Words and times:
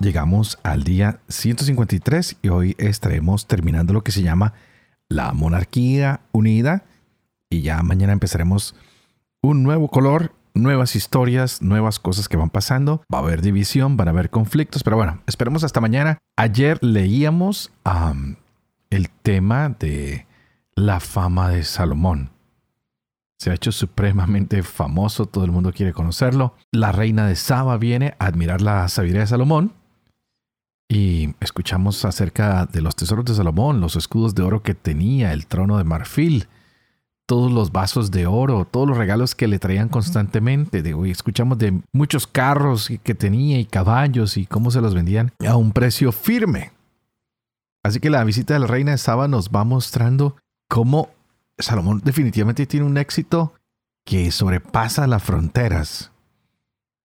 Llegamos 0.00 0.58
al 0.62 0.82
día 0.82 1.20
153 1.28 2.38
y 2.42 2.48
hoy 2.48 2.74
estaremos 2.78 3.46
terminando 3.46 3.92
lo 3.92 4.02
que 4.02 4.12
se 4.12 4.22
llama 4.22 4.52
la 5.08 5.32
monarquía 5.32 6.20
unida 6.32 6.84
y 7.48 7.62
ya 7.62 7.82
mañana 7.82 8.12
empezaremos 8.12 8.74
un 9.40 9.62
nuevo 9.62 9.88
color, 9.88 10.34
nuevas 10.52 10.96
historias, 10.96 11.62
nuevas 11.62 12.00
cosas 12.00 12.28
que 12.28 12.36
van 12.36 12.50
pasando. 12.50 13.02
Va 13.12 13.18
a 13.18 13.22
haber 13.22 13.40
división, 13.40 13.96
van 13.96 14.08
a 14.08 14.10
haber 14.10 14.30
conflictos, 14.30 14.82
pero 14.82 14.96
bueno, 14.96 15.22
esperemos 15.26 15.62
hasta 15.62 15.80
mañana. 15.80 16.18
Ayer 16.36 16.78
leíamos 16.82 17.70
el 18.90 19.08
tema 19.22 19.68
de 19.68 20.26
la 20.74 20.98
fama 20.98 21.50
de 21.50 21.62
Salomón. 21.62 22.30
Se 23.38 23.50
ha 23.50 23.54
hecho 23.54 23.72
supremamente 23.72 24.62
famoso, 24.62 25.26
todo 25.26 25.44
el 25.44 25.52
mundo 25.52 25.72
quiere 25.72 25.92
conocerlo. 25.92 26.56
La 26.72 26.92
reina 26.92 27.26
de 27.26 27.36
Saba 27.36 27.76
viene 27.76 28.14
a 28.18 28.26
admirar 28.26 28.60
la 28.60 28.88
sabiduría 28.88 29.22
de 29.22 29.26
Salomón 29.28 29.72
y 30.88 31.34
escuchamos 31.40 32.04
acerca 32.04 32.66
de 32.66 32.82
los 32.82 32.94
tesoros 32.96 33.24
de 33.24 33.34
Salomón, 33.34 33.80
los 33.80 33.96
escudos 33.96 34.34
de 34.34 34.42
oro 34.42 34.62
que 34.62 34.74
tenía, 34.74 35.32
el 35.32 35.46
trono 35.46 35.78
de 35.78 35.84
marfil, 35.84 36.46
todos 37.26 37.50
los 37.50 37.72
vasos 37.72 38.10
de 38.10 38.26
oro, 38.26 38.66
todos 38.70 38.86
los 38.86 38.98
regalos 38.98 39.34
que 39.34 39.48
le 39.48 39.58
traían 39.58 39.88
constantemente. 39.88 40.82
De, 40.82 41.10
escuchamos 41.10 41.58
de 41.58 41.80
muchos 41.92 42.26
carros 42.26 42.90
que 43.02 43.14
tenía 43.14 43.58
y 43.58 43.64
caballos 43.64 44.36
y 44.36 44.46
cómo 44.46 44.70
se 44.70 44.80
los 44.80 44.94
vendían 44.94 45.32
a 45.46 45.56
un 45.56 45.72
precio 45.72 46.12
firme. 46.12 46.72
Así 47.82 48.00
que 48.00 48.10
la 48.10 48.24
visita 48.24 48.54
de 48.54 48.60
la 48.60 48.66
reina 48.66 48.92
de 48.92 48.98
Saba 48.98 49.26
nos 49.26 49.50
va 49.50 49.64
mostrando 49.64 50.36
cómo 50.68 51.10
Salomón 51.58 52.02
definitivamente 52.04 52.66
tiene 52.66 52.86
un 52.86 52.98
éxito 52.98 53.54
que 54.04 54.30
sobrepasa 54.30 55.06
las 55.06 55.22
fronteras. 55.22 56.10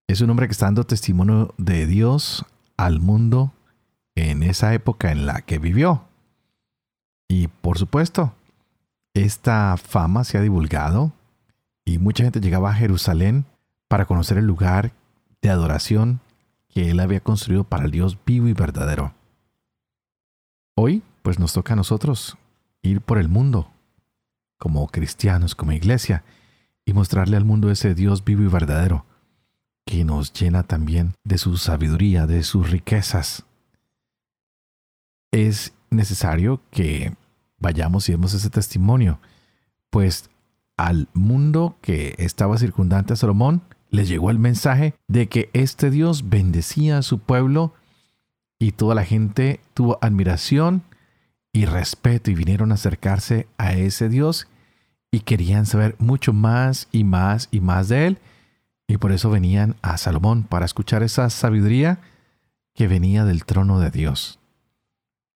Es 0.08 0.22
un 0.22 0.30
hombre 0.30 0.48
que 0.48 0.54
está 0.54 0.66
dando 0.66 0.86
testimonio 0.86 1.54
de 1.58 1.86
Dios 1.86 2.46
al 2.78 3.00
mundo 3.00 3.54
en 4.20 4.44
esa 4.44 4.74
época 4.74 5.12
en 5.12 5.26
la 5.26 5.42
que 5.42 5.60
vivió. 5.60 6.04
Y 7.28 7.48
por 7.48 7.78
supuesto, 7.78 8.34
esta 9.14 9.78
fama 9.78 10.24
se 10.24 10.38
ha 10.38 10.42
divulgado 10.42 11.14
y 11.86 11.98
mucha 11.98 12.24
gente 12.24 12.42
llegaba 12.42 12.72
a 12.72 12.76
Jerusalén 12.76 13.46
para 13.88 14.06
conocer 14.06 14.38
el 14.38 14.46
lugar 14.46 14.92
de 15.42 15.50
adoración 15.50 16.20
que 16.68 16.92
él 16.92 17.00
había 17.00 17.20
construido 17.22 17.64
para 17.64 17.86
el 17.86 17.92
Dios 17.92 18.18
vivo 18.26 18.48
y 18.48 18.54
verdadero. 18.54 19.14
Hoy, 20.76 21.02
pues 21.24 21.40
nos 21.40 21.54
toca 21.54 21.74
a 21.74 21.76
nosotros 21.76 22.38
ir 22.82 23.02
por 23.02 23.18
el 23.18 23.28
mundo, 23.28 23.72
como 24.58 24.88
cristianos, 24.88 25.56
como 25.56 25.72
iglesia, 25.72 26.24
y 26.86 26.94
mostrarle 26.94 27.38
al 27.38 27.46
mundo 27.46 27.72
ese 27.72 27.96
Dios 27.96 28.24
vivo 28.24 28.44
y 28.44 28.48
verdadero, 28.48 29.06
que 29.86 30.04
nos 30.06 30.32
llena 30.34 30.64
también 30.64 31.16
de 31.24 31.38
su 31.38 31.58
sabiduría, 31.58 32.28
de 32.28 32.44
sus 32.44 32.70
riquezas, 32.70 33.46
es 35.32 35.74
necesario 35.90 36.62
que 36.72 37.14
vayamos 37.60 38.08
y 38.08 38.14
demos 38.14 38.34
ese 38.34 38.50
testimonio, 38.50 39.20
pues 39.90 40.30
al 40.78 41.08
mundo 41.14 41.78
que 41.82 42.16
estaba 42.18 42.58
circundante 42.58 43.14
a 43.14 43.18
Salomón 43.18 43.62
le 43.90 44.06
llegó 44.06 44.32
el 44.32 44.40
mensaje 44.40 44.94
de 45.08 45.28
que 45.28 45.50
este 45.54 45.90
Dios 45.90 46.30
bendecía 46.30 47.00
a 47.00 47.02
su 47.02 47.20
pueblo 47.20 47.74
y 48.60 48.72
toda 48.74 48.96
la 48.96 49.04
gente 49.04 49.60
tuvo 49.74 49.98
admiración 50.02 50.84
y 51.52 51.66
respeto 51.66 52.30
y 52.32 52.36
vinieron 52.36 52.72
a 52.72 52.76
acercarse 52.76 53.48
a 53.58 53.74
ese 53.74 54.10
Dios 54.10 54.48
y 55.12 55.22
querían 55.22 55.66
saber 55.66 55.96
mucho 55.98 56.34
más 56.34 56.88
y 56.92 57.04
más 57.04 57.50
y 57.52 57.62
más 57.62 57.90
de 57.90 58.08
él 58.08 58.20
y 58.88 58.98
por 58.98 59.12
eso 59.12 59.30
venían 59.30 59.76
a 59.82 59.98
Salomón 59.98 60.44
para 60.44 60.66
escuchar 60.66 61.04
esa 61.04 61.30
sabiduría 61.30 62.00
que 62.74 62.88
venía 62.88 63.26
del 63.26 63.46
trono 63.46 63.80
de 63.80 63.92
Dios. 63.92 64.40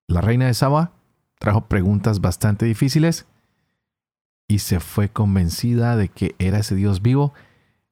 La 0.07 0.21
reina 0.21 0.47
de 0.47 0.53
Saba 0.53 0.91
trajo 1.39 1.67
preguntas 1.67 2.21
bastante 2.21 2.65
difíciles 2.65 3.25
y 4.47 4.59
se 4.59 4.79
fue 4.79 5.09
convencida 5.09 5.95
de 5.95 6.09
que 6.09 6.35
era 6.39 6.59
ese 6.59 6.75
Dios 6.75 7.01
vivo 7.01 7.33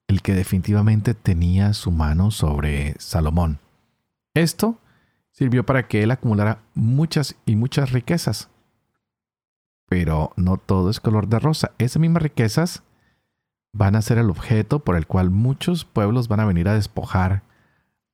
el 0.08 0.22
que 0.22 0.34
definitivamente 0.34 1.14
tenía 1.14 1.74
su 1.74 1.92
mano 1.92 2.32
sobre 2.32 2.96
Salomón. 3.00 3.60
Esto 4.34 4.78
sirvió 5.32 5.66
para 5.66 5.88
que 5.88 6.04
él 6.04 6.12
acumulara 6.12 6.60
muchas 6.74 7.36
y 7.46 7.56
muchas 7.56 7.92
riquezas. 7.92 8.50
Pero 9.88 10.34
no 10.36 10.58
todo 10.58 10.90
es 10.90 11.00
color 11.00 11.28
de 11.28 11.40
rosa. 11.40 11.72
Esas 11.78 12.00
mismas 12.00 12.24
riquezas 12.24 12.84
van 13.74 13.96
a 13.96 14.02
ser 14.02 14.18
el 14.18 14.30
objeto 14.30 14.80
por 14.80 14.96
el 14.96 15.08
cual 15.08 15.30
muchos 15.30 15.86
pueblos 15.86 16.28
van 16.28 16.42
a 16.42 16.46
venir 16.46 16.68
a 16.68 16.76
despojar 16.76 17.44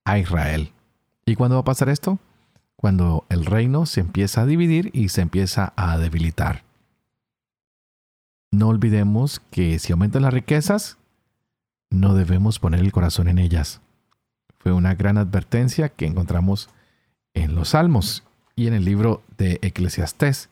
a 0.06 0.20
Israel. 0.20 0.72
¿Y 1.26 1.36
cuándo 1.36 1.56
va 1.56 1.62
a 1.62 1.66
pasar 1.66 1.90
esto? 1.90 2.20
Cuando 2.78 3.26
el 3.30 3.46
reino 3.46 3.86
se 3.86 4.00
empieza 4.00 4.42
a 4.42 4.46
dividir 4.46 4.92
y 4.94 5.10
se 5.10 5.22
empieza 5.22 5.74
a 5.76 5.98
debilitar. 5.98 6.64
No 8.52 8.70
olvidemos 8.70 9.42
que 9.52 9.78
si 9.80 9.92
aumentan 9.92 10.22
las 10.22 10.34
riquezas, 10.34 10.98
no 11.90 12.14
debemos 12.14 12.60
poner 12.60 12.80
el 12.80 12.92
corazón 12.92 13.28
en 13.28 13.40
ellas. 13.40 13.82
Fue 14.60 14.72
una 14.72 14.96
gran 14.96 15.18
advertencia 15.18 15.90
que 15.90 16.06
encontramos 16.06 16.70
en 17.34 17.56
los 17.56 17.70
Salmos 17.70 18.24
y 18.56 18.68
en 18.68 18.74
el 18.74 18.86
libro 18.86 19.24
de 19.38 19.60
Eclesiastés. 19.64 20.50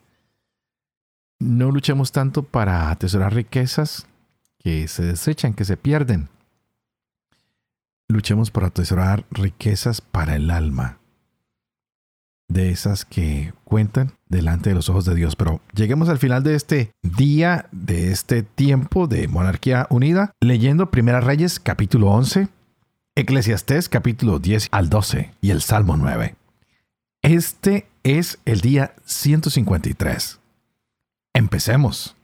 No 1.39 1.71
luchemos 1.71 2.11
tanto 2.11 2.43
para 2.43 2.89
atesorar 2.89 3.33
riquezas 3.33 4.07
que 4.57 4.87
se 4.87 5.03
desechan, 5.03 5.53
que 5.53 5.65
se 5.65 5.77
pierden. 5.77 6.29
Luchemos 8.07 8.51
por 8.51 8.63
atesorar 8.63 9.25
riquezas 9.29 10.01
para 10.01 10.35
el 10.35 10.49
alma 10.49 10.99
de 12.47 12.69
esas 12.69 13.05
que 13.05 13.53
cuentan 13.63 14.13
delante 14.27 14.69
de 14.69 14.75
los 14.75 14.89
ojos 14.89 15.05
de 15.05 15.15
Dios. 15.15 15.35
Pero 15.35 15.61
lleguemos 15.73 16.09
al 16.09 16.19
final 16.19 16.43
de 16.43 16.55
este 16.55 16.91
día, 17.01 17.67
de 17.71 18.11
este 18.11 18.43
tiempo 18.43 19.07
de 19.07 19.27
monarquía 19.27 19.87
unida, 19.89 20.31
leyendo 20.39 20.91
Primera 20.91 21.21
Reyes 21.21 21.59
capítulo 21.59 22.11
11, 22.11 22.47
Eclesiastés 23.15 23.89
capítulo 23.89 24.39
10 24.39 24.67
al 24.71 24.89
12 24.89 25.33
y 25.41 25.51
el 25.51 25.61
Salmo 25.61 25.97
9. 25.97 26.35
Este 27.21 27.87
es 28.03 28.39
el 28.45 28.61
día 28.61 28.93
153. 29.05 30.39
Empecemos. 31.33 32.15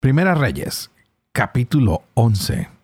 Primera 0.00 0.34
Reyes, 0.34 0.90
capítulo 1.32 2.02
11. 2.14 2.79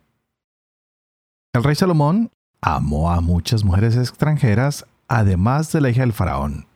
El 1.57 1.65
rey 1.65 1.75
Salomón 1.75 2.31
amó 2.61 3.11
a 3.11 3.23
muchas 3.23 3.65
mujeres 3.65 3.97
extranjeras, 3.97 4.85
además 5.09 5.73
de 5.73 5.81
la 5.81 5.89
hija 5.89 6.03
del 6.03 6.13
faraón, 6.13 6.67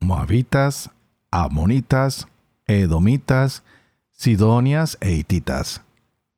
moabitas, 0.00 0.90
amonitas, 1.30 2.28
edomitas, 2.66 3.62
sidonias 4.12 4.98
e 5.00 5.12
hititas, 5.12 5.80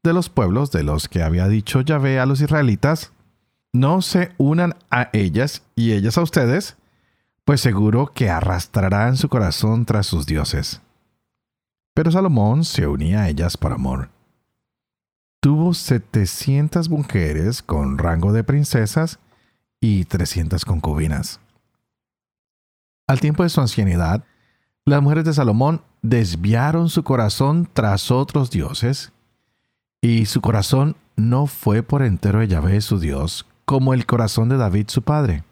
de 0.04 0.12
los 0.12 0.28
pueblos 0.28 0.70
de 0.70 0.84
los 0.84 1.08
que 1.08 1.24
había 1.24 1.48
dicho 1.48 1.80
Yahvé 1.80 2.20
a 2.20 2.26
los 2.26 2.40
israelitas, 2.40 3.10
no 3.72 4.02
se 4.02 4.30
unan 4.38 4.76
a 4.92 5.10
ellas 5.12 5.64
y 5.74 5.90
ellas 5.90 6.16
a 6.16 6.22
ustedes, 6.22 6.76
pues 7.44 7.60
seguro 7.60 8.12
que 8.14 8.30
arrastrarán 8.30 9.16
su 9.16 9.28
corazón 9.28 9.84
tras 9.84 10.06
sus 10.06 10.26
dioses. 10.26 10.80
Pero 11.94 12.12
Salomón 12.12 12.64
se 12.64 12.86
unía 12.86 13.22
a 13.22 13.28
ellas 13.28 13.56
por 13.56 13.72
amor 13.72 14.10
tuvo 15.40 15.72
700 15.72 16.90
mujeres 16.90 17.62
con 17.62 17.98
rango 17.98 18.32
de 18.32 18.44
princesas 18.44 19.18
y 19.80 20.04
300 20.04 20.64
concubinas. 20.64 21.40
Al 23.06 23.20
tiempo 23.20 23.42
de 23.42 23.48
su 23.48 23.60
ancianidad, 23.60 24.24
las 24.84 25.02
mujeres 25.02 25.24
de 25.24 25.34
Salomón 25.34 25.82
desviaron 26.02 26.88
su 26.88 27.02
corazón 27.02 27.68
tras 27.72 28.10
otros 28.10 28.50
dioses, 28.50 29.12
y 30.02 30.26
su 30.26 30.40
corazón 30.40 30.96
no 31.16 31.46
fue 31.46 31.82
por 31.82 32.02
entero 32.02 32.38
de 32.38 32.48
Yahvé 32.48 32.80
su 32.80 32.98
Dios, 32.98 33.46
como 33.64 33.94
el 33.94 34.06
corazón 34.06 34.48
de 34.48 34.56
David 34.56 34.88
su 34.88 35.02
padre. 35.02 35.44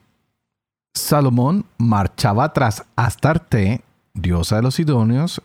Salomón 0.94 1.66
marchaba 1.78 2.52
tras 2.52 2.84
Astarte, 2.96 3.82
diosa 4.14 4.56
de 4.56 4.62
los 4.62 4.76
Sidonios, 4.76 5.42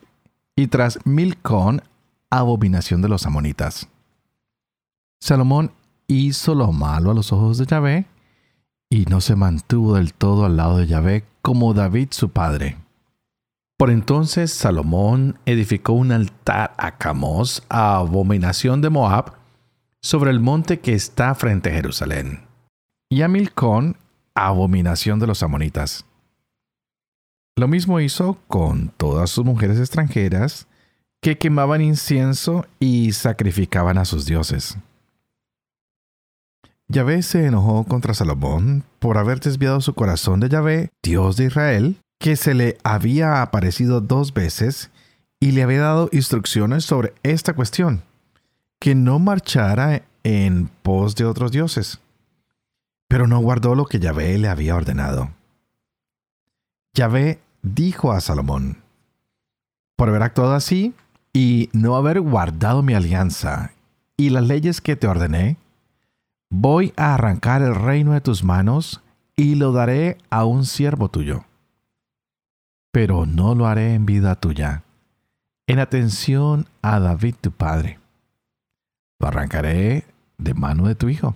y 0.55 0.67
tras 0.67 0.99
Milcón, 1.05 1.81
abominación 2.29 3.01
de 3.01 3.09
los 3.09 3.25
amonitas. 3.25 3.87
Salomón 5.23 5.71
hizo 6.07 6.53
lo 6.53 6.73
malo 6.73 7.11
a 7.11 7.13
los 7.13 7.31
ojos 7.31 7.57
de 7.57 7.65
Yahvé 7.65 8.07
y 8.89 9.05
no 9.05 9.21
se 9.21 9.37
mantuvo 9.37 9.95
del 9.95 10.13
todo 10.13 10.43
al 10.43 10.57
lado 10.57 10.79
de 10.79 10.85
Yahvé 10.85 11.23
como 11.41 11.73
David 11.73 12.09
su 12.11 12.31
padre. 12.31 12.75
Por 13.77 13.89
entonces 13.89 14.51
Salomón 14.51 15.39
edificó 15.45 15.93
un 15.93 16.11
altar 16.11 16.73
a 16.77 16.97
Camos, 16.97 17.63
abominación 17.69 18.81
de 18.81 18.89
Moab, 18.89 19.35
sobre 20.01 20.29
el 20.29 20.41
monte 20.41 20.81
que 20.81 20.91
está 20.93 21.33
frente 21.35 21.69
a 21.69 21.73
Jerusalén, 21.75 22.41
y 23.09 23.21
a 23.21 23.29
Milcón, 23.29 23.95
abominación 24.35 25.19
de 25.19 25.27
los 25.27 25.41
amonitas. 25.41 26.05
Lo 27.55 27.69
mismo 27.69 28.01
hizo 28.01 28.39
con 28.49 28.89
todas 28.97 29.29
sus 29.29 29.45
mujeres 29.45 29.79
extranjeras 29.79 30.67
que 31.21 31.37
quemaban 31.37 31.79
incienso 31.79 32.65
y 32.77 33.13
sacrificaban 33.13 33.97
a 33.97 34.03
sus 34.03 34.25
dioses. 34.25 34.77
Yahvé 36.93 37.23
se 37.23 37.47
enojó 37.47 37.85
contra 37.85 38.13
Salomón 38.13 38.83
por 38.99 39.17
haber 39.17 39.39
desviado 39.39 39.81
su 39.81 39.95
corazón 39.95 40.39
de 40.39 40.47
Yahvé, 40.47 40.91
Dios 41.01 41.37
de 41.37 41.45
Israel, 41.45 41.97
que 42.19 42.35
se 42.35 42.53
le 42.53 42.77
había 42.83 43.41
aparecido 43.41 43.99
dos 43.99 44.35
veces 44.35 44.91
y 45.39 45.53
le 45.53 45.63
había 45.63 45.81
dado 45.81 46.07
instrucciones 46.11 46.85
sobre 46.85 47.15
esta 47.23 47.53
cuestión, 47.53 48.03
que 48.79 48.93
no 48.93 49.17
marchara 49.17 50.03
en 50.23 50.69
pos 50.83 51.15
de 51.15 51.25
otros 51.25 51.51
dioses. 51.51 51.99
Pero 53.07 53.25
no 53.25 53.39
guardó 53.39 53.73
lo 53.73 53.85
que 53.85 53.99
Yahvé 53.99 54.37
le 54.37 54.47
había 54.47 54.75
ordenado. 54.75 55.31
Yahvé 56.93 57.39
dijo 57.63 58.11
a 58.11 58.21
Salomón, 58.21 58.77
por 59.95 60.09
haber 60.09 60.21
actuado 60.21 60.53
así 60.53 60.93
y 61.33 61.71
no 61.73 61.95
haber 61.95 62.21
guardado 62.21 62.83
mi 62.83 62.93
alianza 62.93 63.71
y 64.15 64.29
las 64.29 64.43
leyes 64.43 64.79
que 64.79 64.95
te 64.95 65.07
ordené, 65.07 65.57
voy 66.55 66.93
a 66.97 67.15
arrancar 67.15 67.63
el 67.63 67.73
reino 67.73 68.13
de 68.13 68.21
tus 68.21 68.43
manos 68.43 69.01
y 69.35 69.55
lo 69.55 69.71
daré 69.71 70.19
a 70.29 70.45
un 70.45 70.65
siervo 70.65 71.09
tuyo. 71.09 71.45
Pero 72.91 73.25
no 73.25 73.55
lo 73.55 73.65
haré 73.65 73.95
en 73.95 74.05
vida 74.05 74.35
tuya, 74.35 74.83
en 75.65 75.79
atención 75.79 76.67
a 76.83 76.99
David 76.99 77.35
tu 77.41 77.51
padre. 77.51 77.97
Lo 79.19 79.27
arrancaré 79.27 80.05
de 80.37 80.53
mano 80.53 80.87
de 80.87 80.93
tu 80.93 81.09
hijo. 81.09 81.35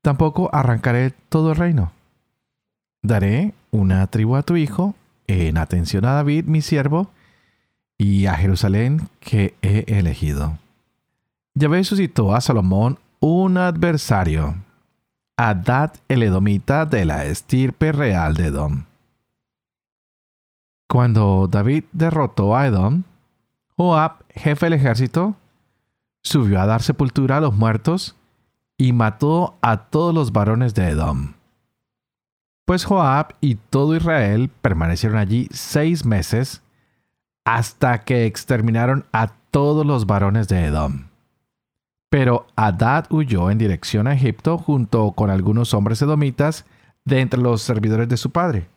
Tampoco 0.00 0.48
arrancaré 0.52 1.10
todo 1.28 1.50
el 1.50 1.56
reino. 1.56 1.90
Daré 3.02 3.52
una 3.72 4.06
tribu 4.06 4.36
a 4.36 4.44
tu 4.44 4.54
hijo 4.54 4.94
en 5.26 5.58
atención 5.58 6.04
a 6.04 6.12
David, 6.12 6.44
mi 6.44 6.62
siervo, 6.62 7.10
y 7.98 8.26
a 8.26 8.34
Jerusalén 8.34 9.08
que 9.18 9.56
he 9.60 9.84
elegido. 9.98 10.56
Yahvé 11.54 11.82
suscitó 11.82 12.32
a 12.34 12.40
Salomón 12.40 12.98
un 13.26 13.56
adversario, 13.56 14.54
Adad 15.38 15.94
el 16.08 16.24
Edomita 16.24 16.84
de 16.84 17.06
la 17.06 17.24
estirpe 17.24 17.90
real 17.90 18.34
de 18.34 18.48
Edom. 18.48 18.84
Cuando 20.86 21.48
David 21.50 21.84
derrotó 21.92 22.54
a 22.54 22.66
Edom, 22.66 23.04
Joab, 23.78 24.26
jefe 24.28 24.66
del 24.66 24.74
ejército, 24.74 25.36
subió 26.22 26.60
a 26.60 26.66
dar 26.66 26.82
sepultura 26.82 27.38
a 27.38 27.40
los 27.40 27.54
muertos 27.54 28.14
y 28.76 28.92
mató 28.92 29.56
a 29.62 29.86
todos 29.86 30.14
los 30.14 30.30
varones 30.30 30.74
de 30.74 30.90
Edom. 30.90 31.32
Pues 32.66 32.84
Joab 32.84 33.36
y 33.40 33.54
todo 33.54 33.96
Israel 33.96 34.50
permanecieron 34.60 35.16
allí 35.16 35.48
seis 35.50 36.04
meses 36.04 36.62
hasta 37.46 38.02
que 38.02 38.26
exterminaron 38.26 39.06
a 39.12 39.28
todos 39.50 39.86
los 39.86 40.04
varones 40.04 40.46
de 40.48 40.66
Edom. 40.66 41.13
Pero 42.14 42.46
Adad 42.54 43.06
huyó 43.10 43.50
en 43.50 43.58
dirección 43.58 44.06
a 44.06 44.14
Egipto 44.14 44.56
junto 44.56 45.10
con 45.10 45.30
algunos 45.30 45.74
hombres 45.74 46.00
edomitas 46.00 46.64
de 47.04 47.18
entre 47.18 47.40
los 47.40 47.60
servidores 47.60 48.08
de 48.08 48.16
su 48.16 48.30
padre. 48.30 48.68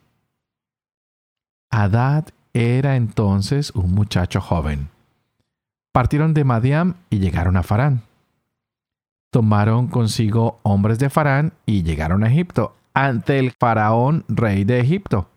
Adad 1.70 2.30
era 2.54 2.96
entonces 2.96 3.70
un 3.76 3.94
muchacho 3.94 4.42
joven. 4.42 4.90
Partieron 5.92 6.34
de 6.34 6.46
Madiam 6.46 6.96
y 7.12 7.20
llegaron 7.20 7.58
a 7.58 7.62
Farán. 7.62 8.02
Tomaron 9.30 9.86
consigo 9.86 10.60
hombres 10.64 10.98
de 10.98 11.12
Farán 11.12 11.54
y 11.68 11.84
llegaron 11.84 12.24
a 12.24 12.32
Egipto 12.32 12.76
ante 12.96 13.38
el 13.38 13.52
faraón 13.52 14.26
rey 14.28 14.64
de 14.64 14.80
Egipto, 14.80 15.30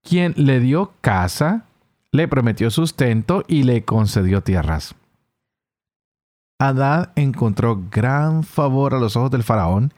quien 0.00 0.32
le 0.36 0.60
dio 0.60 0.92
casa, 1.00 1.64
le 2.12 2.28
prometió 2.28 2.70
sustento 2.70 3.42
y 3.48 3.64
le 3.64 3.82
concedió 3.84 4.44
tierras. 4.44 4.94
Adad 6.58 7.12
encontró 7.16 7.84
gran 7.90 8.42
favor 8.42 8.94
a 8.94 8.98
los 8.98 9.16
ojos 9.16 9.30
del 9.30 9.42
faraón, 9.42 9.92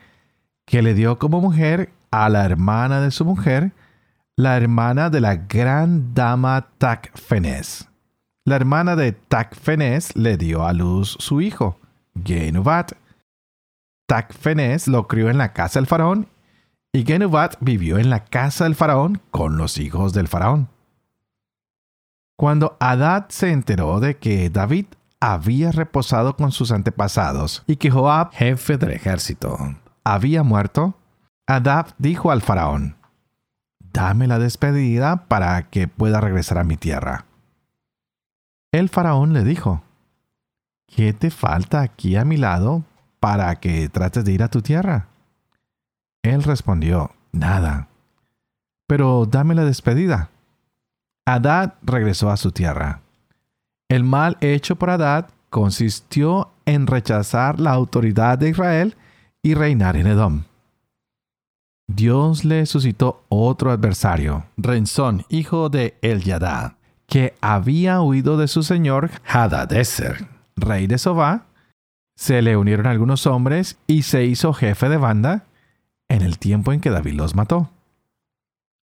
que 0.66 0.82
le 0.82 0.94
dio 0.94 1.18
como 1.18 1.40
mujer 1.40 1.92
a 2.10 2.28
la 2.28 2.44
hermana 2.44 3.00
de 3.00 3.10
su 3.10 3.24
mujer, 3.24 3.72
la 4.36 4.56
hermana 4.56 5.08
de 5.10 5.20
la 5.20 5.36
gran 5.36 6.14
dama 6.14 6.68
Tacfenes. 6.78 7.88
La 8.44 8.56
hermana 8.56 8.96
de 8.96 9.12
Tacfenes 9.12 10.16
le 10.16 10.36
dio 10.36 10.66
a 10.66 10.72
luz 10.72 11.16
su 11.20 11.40
hijo, 11.40 11.78
Genubat. 12.24 12.92
Tacfenes 14.06 14.88
lo 14.88 15.06
crió 15.06 15.28
en 15.30 15.38
la 15.38 15.52
casa 15.52 15.78
del 15.78 15.86
faraón 15.86 16.28
y 16.92 17.04
Genubat 17.04 17.56
vivió 17.60 17.98
en 17.98 18.10
la 18.10 18.24
casa 18.24 18.64
del 18.64 18.74
faraón 18.74 19.20
con 19.30 19.58
los 19.58 19.78
hijos 19.78 20.12
del 20.12 20.28
faraón. 20.28 20.68
Cuando 22.36 22.76
Adad 22.80 23.26
se 23.28 23.50
enteró 23.50 24.00
de 24.00 24.16
que 24.16 24.48
David 24.48 24.86
había 25.20 25.72
reposado 25.72 26.36
con 26.36 26.52
sus 26.52 26.70
antepasados 26.70 27.64
y 27.66 27.76
que 27.76 27.90
Joab, 27.90 28.32
jefe 28.32 28.78
del 28.78 28.92
ejército, 28.92 29.58
había 30.04 30.42
muerto, 30.42 30.94
Adad 31.46 31.88
dijo 31.98 32.30
al 32.30 32.42
faraón, 32.42 32.96
Dame 33.80 34.26
la 34.26 34.38
despedida 34.38 35.24
para 35.28 35.70
que 35.70 35.88
pueda 35.88 36.20
regresar 36.20 36.58
a 36.58 36.64
mi 36.64 36.76
tierra. 36.76 37.24
El 38.70 38.88
faraón 38.88 39.32
le 39.32 39.44
dijo, 39.44 39.82
¿Qué 40.86 41.12
te 41.12 41.30
falta 41.30 41.80
aquí 41.80 42.16
a 42.16 42.24
mi 42.24 42.36
lado 42.36 42.84
para 43.18 43.54
que 43.56 43.88
trates 43.88 44.24
de 44.24 44.32
ir 44.32 44.42
a 44.42 44.48
tu 44.48 44.62
tierra? 44.62 45.08
Él 46.22 46.42
respondió, 46.42 47.12
Nada. 47.32 47.88
Pero 48.86 49.26
dame 49.26 49.54
la 49.54 49.64
despedida. 49.64 50.30
Adad 51.26 51.74
regresó 51.82 52.30
a 52.30 52.36
su 52.36 52.52
tierra. 52.52 53.02
El 53.88 54.04
mal 54.04 54.36
hecho 54.40 54.76
por 54.76 54.90
Adad 54.90 55.30
consistió 55.48 56.50
en 56.66 56.86
rechazar 56.86 57.58
la 57.58 57.72
autoridad 57.72 58.36
de 58.38 58.50
Israel 58.50 58.96
y 59.42 59.54
reinar 59.54 59.96
en 59.96 60.06
Edom. 60.06 60.42
Dios 61.88 62.44
le 62.44 62.66
suscitó 62.66 63.24
otro 63.30 63.70
adversario, 63.70 64.44
Renzón, 64.58 65.24
hijo 65.30 65.70
de 65.70 65.96
Eliadad, 66.02 66.74
que 67.06 67.34
había 67.40 68.02
huido 68.02 68.36
de 68.36 68.46
su 68.46 68.62
señor 68.62 69.10
Hadadeser, 69.26 70.26
rey 70.54 70.86
de 70.86 70.98
Sobá. 70.98 71.46
Se 72.14 72.42
le 72.42 72.58
unieron 72.58 72.86
algunos 72.86 73.26
hombres 73.26 73.78
y 73.86 74.02
se 74.02 74.24
hizo 74.24 74.52
jefe 74.52 74.90
de 74.90 74.98
banda 74.98 75.46
en 76.08 76.20
el 76.20 76.38
tiempo 76.38 76.74
en 76.74 76.80
que 76.80 76.90
David 76.90 77.14
los 77.14 77.34
mató. 77.34 77.70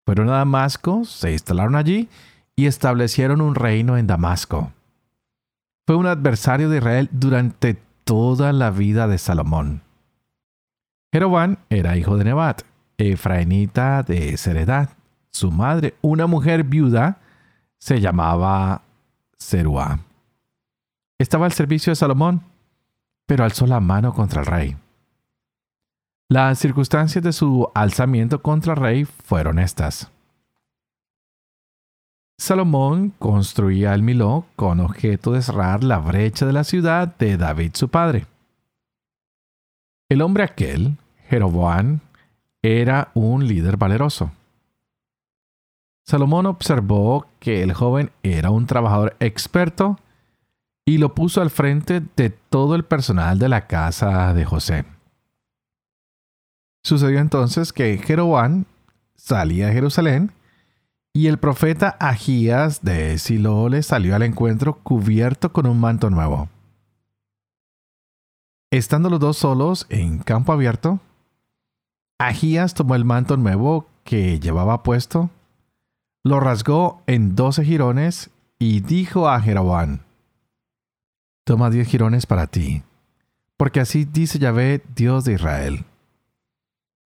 Fueron 0.06 0.28
a 0.28 0.36
Damasco, 0.36 1.04
se 1.04 1.32
instalaron 1.32 1.74
allí 1.74 2.08
y 2.54 2.66
establecieron 2.66 3.40
un 3.40 3.56
reino 3.56 3.96
en 3.96 4.06
Damasco. 4.06 4.70
Fue 5.86 5.96
un 5.96 6.06
adversario 6.06 6.70
de 6.70 6.78
Israel 6.78 7.08
durante 7.12 7.74
toda 8.04 8.52
la 8.52 8.70
vida 8.70 9.06
de 9.06 9.18
Salomón. 9.18 9.82
Jeroboam 11.12 11.56
era 11.68 11.96
hijo 11.96 12.16
de 12.16 12.24
Nebat, 12.24 12.62
efrainita 12.96 14.02
de 14.02 14.36
Seredad. 14.36 14.90
Su 15.30 15.50
madre, 15.50 15.94
una 16.00 16.26
mujer 16.26 16.64
viuda, 16.64 17.18
se 17.78 18.00
llamaba 18.00 18.82
Zeruá. 19.38 20.00
Estaba 21.18 21.44
al 21.46 21.52
servicio 21.52 21.90
de 21.90 21.96
Salomón, 21.96 22.42
pero 23.26 23.44
alzó 23.44 23.66
la 23.66 23.80
mano 23.80 24.14
contra 24.14 24.40
el 24.40 24.46
rey. 24.46 24.76
Las 26.30 26.58
circunstancias 26.58 27.22
de 27.22 27.32
su 27.32 27.68
alzamiento 27.74 28.40
contra 28.40 28.72
el 28.72 28.80
rey 28.80 29.04
fueron 29.04 29.58
estas. 29.58 30.10
Salomón 32.36 33.10
construía 33.18 33.94
el 33.94 34.02
Miló 34.02 34.46
con 34.56 34.80
objeto 34.80 35.32
de 35.32 35.42
cerrar 35.42 35.84
la 35.84 35.98
brecha 35.98 36.46
de 36.46 36.52
la 36.52 36.64
ciudad 36.64 37.16
de 37.16 37.36
David 37.36 37.72
su 37.74 37.88
padre. 37.88 38.26
El 40.08 40.20
hombre 40.20 40.42
aquel, 40.42 40.96
Jeroboam, 41.28 42.00
era 42.62 43.10
un 43.14 43.46
líder 43.46 43.76
valeroso. 43.76 44.32
Salomón 46.04 46.46
observó 46.46 47.26
que 47.38 47.62
el 47.62 47.72
joven 47.72 48.10
era 48.22 48.50
un 48.50 48.66
trabajador 48.66 49.16
experto 49.20 49.98
y 50.84 50.98
lo 50.98 51.14
puso 51.14 51.40
al 51.40 51.50
frente 51.50 52.02
de 52.16 52.30
todo 52.30 52.74
el 52.74 52.84
personal 52.84 53.38
de 53.38 53.48
la 53.48 53.66
casa 53.66 54.34
de 54.34 54.44
José. 54.44 54.84
Sucedió 56.82 57.20
entonces 57.20 57.72
que 57.72 57.96
Jeroboam 57.96 58.66
salía 59.14 59.68
de 59.68 59.72
Jerusalén 59.72 60.32
y 61.16 61.28
el 61.28 61.38
profeta 61.38 61.97
Agías 62.00 62.83
de 62.83 63.18
Silo 63.18 63.68
le 63.68 63.85
salió 63.85 64.16
al 64.16 64.25
encuentro 64.25 64.80
cubierto 64.80 65.52
con 65.52 65.66
un 65.66 65.78
manto 65.78 66.11
nuevo. 66.11 66.49
Estando 68.73 69.09
los 69.09 69.21
dos 69.21 69.37
solos 69.37 69.87
en 69.90 70.18
campo 70.18 70.52
abierto, 70.52 70.99
Agías 72.18 72.75
tomó 72.75 72.97
el 72.97 73.04
manto 73.04 73.37
nuevo 73.37 73.87
que 74.02 74.40
llevaba 74.40 74.83
puesto, 74.83 75.30
lo 76.25 76.40
rasgó 76.40 77.02
en 77.06 77.37
doce 77.37 77.64
jirones 77.64 78.30
y 78.59 78.80
dijo 78.80 79.28
a 79.28 79.40
Jeroboam, 79.40 80.00
Toma 81.44 81.71
diez 81.71 81.87
jirones 81.87 82.26
para 82.26 82.49
ti, 82.49 82.83
porque 83.56 83.78
así 83.78 84.04
dice 84.04 84.40
Yahvé, 84.40 84.83
Dios 84.97 85.25
de 85.25 85.35
Israel. 85.35 85.85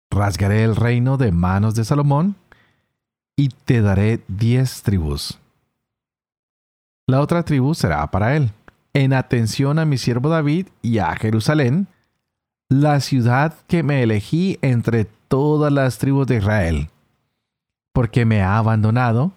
Rasgaré 0.10 0.64
el 0.64 0.76
reino 0.76 1.18
de 1.18 1.32
manos 1.32 1.76
de 1.76 1.86
Salomón 1.86 2.41
y 3.36 3.50
te 3.50 3.82
daré 3.82 4.24
diez 4.28 4.84
tribus. 4.84 5.40
La 7.08 7.22
otra 7.22 7.44
tribu 7.44 7.74
será 7.76 8.10
para 8.12 8.36
él, 8.36 8.52
en 8.94 9.14
atención 9.14 9.80
a 9.80 9.86
mi 9.86 9.98
siervo 9.98 10.30
David 10.30 10.68
y 10.82 11.00
a 11.00 11.16
Jerusalén, 11.16 11.88
la 12.70 13.00
ciudad 13.02 13.54
que 13.68 13.84
me 13.84 14.02
elegí 14.04 14.58
entre 14.62 15.06
todas 15.28 15.72
las 15.72 15.98
tribus 15.98 16.28
de 16.28 16.38
Israel, 16.38 16.90
porque 17.94 18.26
me 18.26 18.42
ha 18.42 18.58
abandonado 18.58 19.34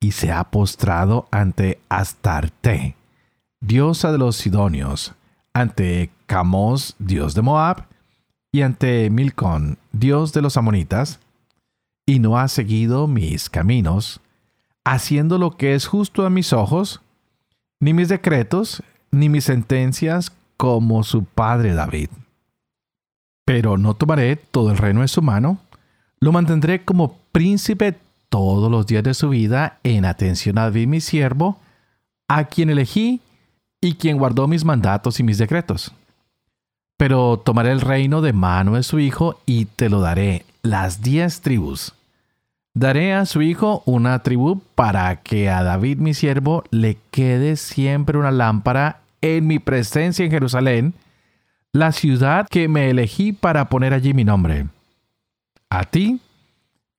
y 0.00 0.12
se 0.12 0.32
ha 0.32 0.44
postrado 0.44 1.28
ante 1.30 1.80
Astarte, 1.88 2.96
diosa 3.60 4.10
de 4.12 4.18
los 4.18 4.36
Sidonios, 4.36 5.14
ante 5.52 6.10
Camos, 6.26 6.96
dios 6.98 7.34
de 7.34 7.42
Moab, 7.42 7.86
y 8.52 8.62
ante 8.62 9.08
Milcón, 9.10 9.78
dios 9.92 10.32
de 10.32 10.42
los 10.42 10.56
Amonitas, 10.56 11.20
y 12.06 12.18
no 12.18 12.38
ha 12.38 12.48
seguido 12.48 13.06
mis 13.06 13.48
caminos, 13.48 14.20
haciendo 14.84 15.38
lo 15.38 15.56
que 15.56 15.74
es 15.74 15.86
justo 15.86 16.26
a 16.26 16.30
mis 16.30 16.52
ojos, 16.52 17.00
ni 17.80 17.94
mis 17.94 18.08
decretos, 18.08 18.82
ni 19.10 19.28
mis 19.28 19.44
sentencias 19.44 20.32
como 20.56 21.02
su 21.02 21.24
padre 21.24 21.74
David. 21.74 22.08
Pero 23.44 23.76
no 23.76 23.94
tomaré 23.94 24.36
todo 24.36 24.70
el 24.70 24.78
reino 24.78 25.02
en 25.02 25.08
su 25.08 25.22
mano, 25.22 25.58
lo 26.20 26.32
mantendré 26.32 26.84
como 26.84 27.18
príncipe 27.32 27.98
todos 28.28 28.70
los 28.70 28.86
días 28.86 29.04
de 29.04 29.14
su 29.14 29.28
vida 29.28 29.78
en 29.82 30.04
atención 30.04 30.58
a 30.58 30.62
David 30.62 30.88
mi 30.88 31.00
siervo, 31.00 31.58
a 32.28 32.44
quien 32.44 32.70
elegí 32.70 33.20
y 33.80 33.94
quien 33.94 34.16
guardó 34.16 34.48
mis 34.48 34.64
mandatos 34.64 35.20
y 35.20 35.22
mis 35.22 35.38
decretos. 35.38 35.92
Pero 36.96 37.38
tomaré 37.44 37.70
el 37.70 37.80
reino 37.80 38.22
de 38.22 38.32
mano 38.32 38.74
de 38.74 38.82
su 38.82 38.98
hijo 38.98 39.40
y 39.46 39.66
te 39.66 39.88
lo 39.88 40.00
daré, 40.00 40.46
las 40.64 41.02
diez 41.02 41.42
tribus. 41.42 41.92
Daré 42.72 43.12
a 43.12 43.26
su 43.26 43.42
hijo 43.42 43.82
una 43.86 44.20
tribu 44.20 44.60
para 44.74 45.14
que 45.22 45.48
a 45.48 45.62
David 45.62 45.98
mi 45.98 46.14
siervo 46.14 46.64
le 46.70 46.96
quede 47.12 47.54
siempre 47.56 48.18
una 48.18 48.32
lámpara 48.32 49.02
en 49.20 49.46
mi 49.46 49.60
presencia 49.60 50.24
en 50.24 50.30
Jerusalén, 50.30 50.94
la 51.70 51.92
ciudad 51.92 52.48
que 52.48 52.66
me 52.66 52.90
elegí 52.90 53.32
para 53.32 53.68
poner 53.68 53.92
allí 53.92 54.14
mi 54.14 54.24
nombre. 54.24 54.66
A 55.68 55.84
ti 55.84 56.20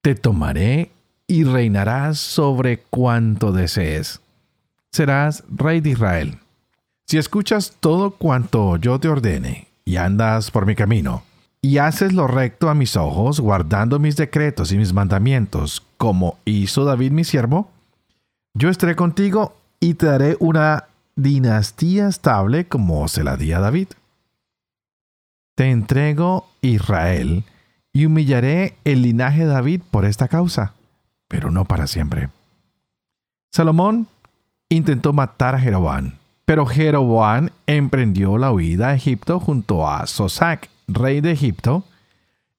te 0.01 0.15
tomaré 0.15 0.91
y 1.27 1.43
reinarás 1.43 2.19
sobre 2.19 2.77
cuanto 2.77 3.51
desees. 3.51 4.22
Serás 4.91 5.43
rey 5.50 5.81
de 5.81 5.89
Israel. 5.89 6.38
Si 7.07 7.17
escuchas 7.17 7.74
todo 7.79 8.12
cuanto 8.12 8.77
yo 8.77 9.00
te 9.00 9.10
ordene 9.10 9.67
y 9.84 9.95
andas 9.98 10.51
por 10.51 10.65
mi 10.65 10.75
camino, 10.75 11.24
y 11.65 11.79
haces 11.79 12.13
lo 12.13 12.27
recto 12.27 12.69
a 12.69 12.75
mis 12.75 12.95
ojos, 12.95 13.39
guardando 13.39 13.98
mis 13.98 14.15
decretos 14.15 14.72
y 14.72 14.77
mis 14.77 14.93
mandamientos, 14.93 15.81
como 15.98 16.38
hizo 16.45 16.86
David 16.86 17.12
mi 17.12 17.24
siervo, 17.24 17.72
yo 18.53 18.69
estaré 18.69 18.95
contigo 18.95 19.57
y 19.79 19.95
te 19.95 20.05
daré 20.05 20.38
una 20.39 20.84
dinastía 21.15 22.07
estable 22.07 22.67
como 22.67 23.07
se 23.07 23.24
la 23.24 23.36
di 23.36 23.51
a 23.51 23.60
David. 23.62 23.88
Te 25.55 25.72
entrego 25.72 26.48
Israel 26.62 27.45
y 27.91 28.05
humillaré 28.05 28.75
el 28.84 29.01
linaje 29.01 29.39
de 29.39 29.51
David 29.53 29.81
por 29.89 30.05
esta 30.05 30.27
causa, 30.27 30.74
pero 31.27 31.50
no 31.50 31.65
para 31.65 31.88
siempre. 31.88 32.29
Salomón 33.51 34.05
intentó 34.69 35.13
matar 35.13 35.55
a 35.55 35.60
Jeroboam, 35.60 36.12
pero 36.45 36.67
Jeroboam 36.67 37.50
emprendió 37.65 38.38
la 38.38 38.51
huida 38.51 38.89
a 38.89 38.93
Egipto 38.93 39.39
junto 39.39 39.89
a 39.89 40.05
Sosac, 40.05 40.69
rey 40.88 41.22
de 41.22 41.32
Egipto, 41.32 41.86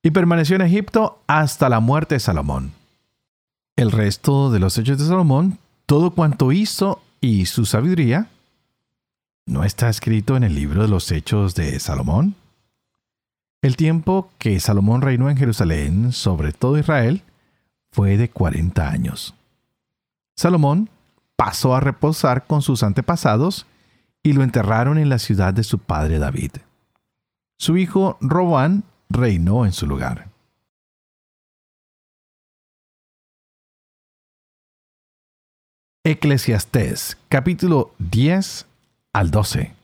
y 0.02 0.10
permaneció 0.10 0.56
en 0.56 0.62
Egipto 0.62 1.22
hasta 1.26 1.68
la 1.68 1.80
muerte 1.80 2.14
de 2.14 2.20
Salomón. 2.20 2.72
El 3.76 3.92
resto 3.92 4.50
de 4.50 4.60
los 4.60 4.78
hechos 4.78 4.98
de 4.98 5.06
Salomón, 5.06 5.58
todo 5.84 6.12
cuanto 6.12 6.52
hizo 6.52 7.02
y 7.20 7.46
su 7.46 7.66
sabiduría, 7.66 8.28
¿no 9.46 9.64
está 9.64 9.88
escrito 9.88 10.36
en 10.36 10.44
el 10.44 10.54
libro 10.54 10.82
de 10.82 10.88
los 10.88 11.10
hechos 11.10 11.54
de 11.54 11.78
Salomón? 11.80 12.36
El 13.62 13.76
tiempo 13.76 14.30
que 14.38 14.60
Salomón 14.60 15.02
reinó 15.02 15.28
en 15.28 15.36
Jerusalén 15.36 16.12
sobre 16.12 16.52
todo 16.52 16.78
Israel 16.78 17.22
fue 17.90 18.16
de 18.16 18.30
cuarenta 18.30 18.88
años. 18.88 19.34
Salomón 20.36 20.88
pasó 21.34 21.74
a 21.74 21.80
reposar 21.80 22.46
con 22.46 22.62
sus 22.62 22.82
antepasados 22.82 23.66
y 24.22 24.34
lo 24.34 24.42
enterraron 24.42 24.98
en 24.98 25.08
la 25.08 25.18
ciudad 25.18 25.54
de 25.54 25.64
su 25.64 25.78
padre 25.78 26.18
David. 26.18 26.52
Su 27.58 27.78
hijo 27.78 28.18
Robán 28.20 28.84
reinó 29.08 29.64
en 29.64 29.72
su 29.72 29.86
lugar. 29.86 30.28
Eclesiastés 36.04 37.16
capítulo 37.28 37.94
10 37.98 38.66
al 39.12 39.30
12 39.30 39.74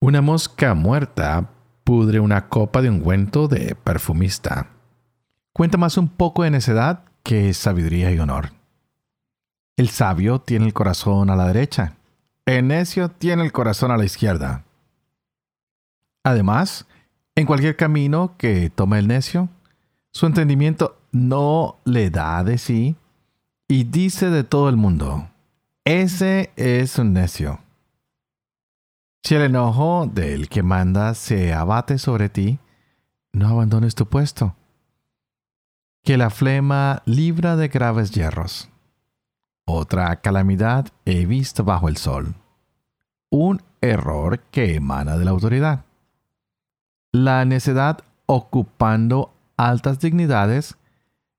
Una 0.00 0.22
mosca 0.22 0.74
muerta 0.74 1.50
pudre 1.82 2.20
una 2.20 2.48
copa 2.48 2.80
de 2.80 2.88
ungüento 2.88 3.48
de 3.48 3.74
perfumista. 3.74 4.68
Cuenta 5.52 5.76
más 5.76 5.98
un 5.98 6.08
poco 6.08 6.44
de 6.44 6.52
necedad 6.52 7.02
que 7.24 7.52
sabiduría 7.54 8.12
y 8.12 8.20
honor. 8.20 8.52
El 9.76 9.88
sabio 9.88 10.40
tiene 10.40 10.66
el 10.66 10.72
corazón 10.72 11.28
a 11.28 11.36
la 11.36 11.48
derecha, 11.48 11.96
el 12.46 12.68
necio 12.68 13.10
tiene 13.10 13.42
el 13.42 13.52
corazón 13.52 13.90
a 13.90 13.96
la 13.96 14.04
izquierda. 14.04 14.64
Además, 16.28 16.86
en 17.36 17.46
cualquier 17.46 17.74
camino 17.74 18.34
que 18.36 18.68
tome 18.68 18.98
el 18.98 19.08
necio, 19.08 19.48
su 20.12 20.26
entendimiento 20.26 21.00
no 21.10 21.78
le 21.86 22.10
da 22.10 22.44
de 22.44 22.58
sí 22.58 22.96
y 23.66 23.84
dice 23.84 24.28
de 24.28 24.44
todo 24.44 24.68
el 24.68 24.76
mundo, 24.76 25.30
ese 25.86 26.52
es 26.56 26.98
un 26.98 27.14
necio. 27.14 27.60
Si 29.22 29.36
el 29.36 29.42
enojo 29.42 30.06
del 30.06 30.50
que 30.50 30.62
manda 30.62 31.14
se 31.14 31.54
abate 31.54 31.96
sobre 31.96 32.28
ti, 32.28 32.58
no 33.32 33.48
abandones 33.48 33.94
tu 33.94 34.04
puesto. 34.04 34.54
Que 36.04 36.18
la 36.18 36.28
flema 36.28 37.02
libra 37.06 37.56
de 37.56 37.68
graves 37.68 38.10
hierros. 38.10 38.68
Otra 39.66 40.20
calamidad 40.20 40.88
he 41.06 41.24
visto 41.24 41.64
bajo 41.64 41.88
el 41.88 41.96
sol. 41.96 42.34
Un 43.30 43.62
error 43.80 44.40
que 44.50 44.74
emana 44.74 45.16
de 45.16 45.24
la 45.24 45.30
autoridad 45.30 45.87
la 47.12 47.44
necedad 47.44 48.04
ocupando 48.26 49.32
altas 49.56 50.00
dignidades 50.00 50.76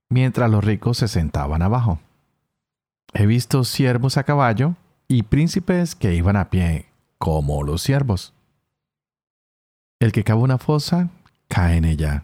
mientras 0.09 0.49
los 0.49 0.63
ricos 0.63 0.97
se 0.97 1.07
sentaban 1.07 1.61
abajo. 1.61 1.99
He 3.13 3.25
visto 3.25 3.63
siervos 3.63 4.17
a 4.17 4.23
caballo 4.23 4.75
y 5.07 5.23
príncipes 5.23 5.95
que 5.95 6.13
iban 6.13 6.35
a 6.35 6.49
pie, 6.49 6.87
como 7.17 7.63
los 7.63 7.81
siervos. 7.81 8.33
El 9.99 10.11
que 10.11 10.23
cava 10.23 10.41
una 10.41 10.57
fosa, 10.57 11.09
cae 11.47 11.77
en 11.77 11.85
ella, 11.85 12.23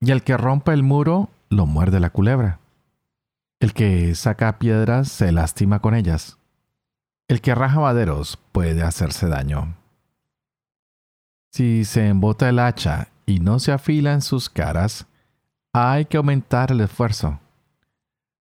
y 0.00 0.10
el 0.10 0.22
que 0.22 0.36
rompe 0.36 0.72
el 0.72 0.82
muro, 0.82 1.30
lo 1.50 1.66
muerde 1.66 2.00
la 2.00 2.10
culebra. 2.10 2.60
El 3.60 3.72
que 3.72 4.14
saca 4.14 4.58
piedras 4.58 5.08
se 5.08 5.32
lastima 5.32 5.80
con 5.80 5.94
ellas. 5.94 6.38
El 7.28 7.40
que 7.40 7.54
raja 7.54 7.80
maderos 7.80 8.38
puede 8.52 8.82
hacerse 8.82 9.28
daño. 9.28 9.74
Si 11.54 11.84
se 11.84 12.08
embota 12.08 12.48
el 12.48 12.58
hacha 12.58 13.10
y 13.26 13.38
no 13.38 13.60
se 13.60 13.70
afila 13.70 14.12
en 14.12 14.22
sus 14.22 14.50
caras, 14.50 15.06
hay 15.72 16.04
que 16.06 16.16
aumentar 16.16 16.72
el 16.72 16.80
esfuerzo. 16.80 17.38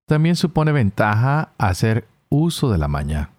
También 0.07 0.35
supone 0.35 0.71
ventaja 0.71 1.51
hacer 1.59 2.07
uso 2.29 2.71
de 2.71 2.79
la 2.79 2.87
maña. 2.87 3.29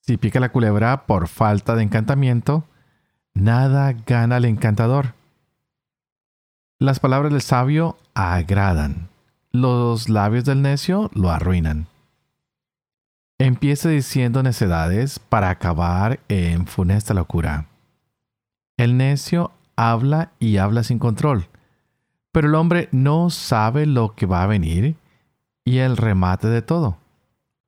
Si 0.00 0.16
pica 0.16 0.38
la 0.38 0.52
culebra 0.52 1.06
por 1.06 1.26
falta 1.26 1.74
de 1.74 1.82
encantamiento, 1.82 2.62
nada 3.34 3.92
gana 4.06 4.36
el 4.36 4.44
encantador. 4.44 5.14
Las 6.78 7.00
palabras 7.00 7.32
del 7.32 7.42
sabio 7.42 7.98
agradan, 8.14 9.08
los 9.50 10.08
labios 10.08 10.44
del 10.44 10.62
necio 10.62 11.10
lo 11.14 11.32
arruinan. 11.32 11.88
Empieza 13.40 13.88
diciendo 13.88 14.44
necedades 14.44 15.18
para 15.18 15.50
acabar 15.50 16.20
en 16.28 16.68
funesta 16.68 17.12
locura. 17.12 17.66
El 18.76 18.98
necio 18.98 19.52
habla 19.74 20.32
y 20.38 20.58
habla 20.58 20.82
sin 20.82 20.98
control, 20.98 21.48
pero 22.30 22.48
el 22.48 22.54
hombre 22.54 22.88
no 22.92 23.30
sabe 23.30 23.86
lo 23.86 24.14
que 24.14 24.26
va 24.26 24.42
a 24.42 24.46
venir 24.46 24.96
y 25.64 25.78
el 25.78 25.96
remate 25.96 26.48
de 26.48 26.60
todo. 26.60 26.98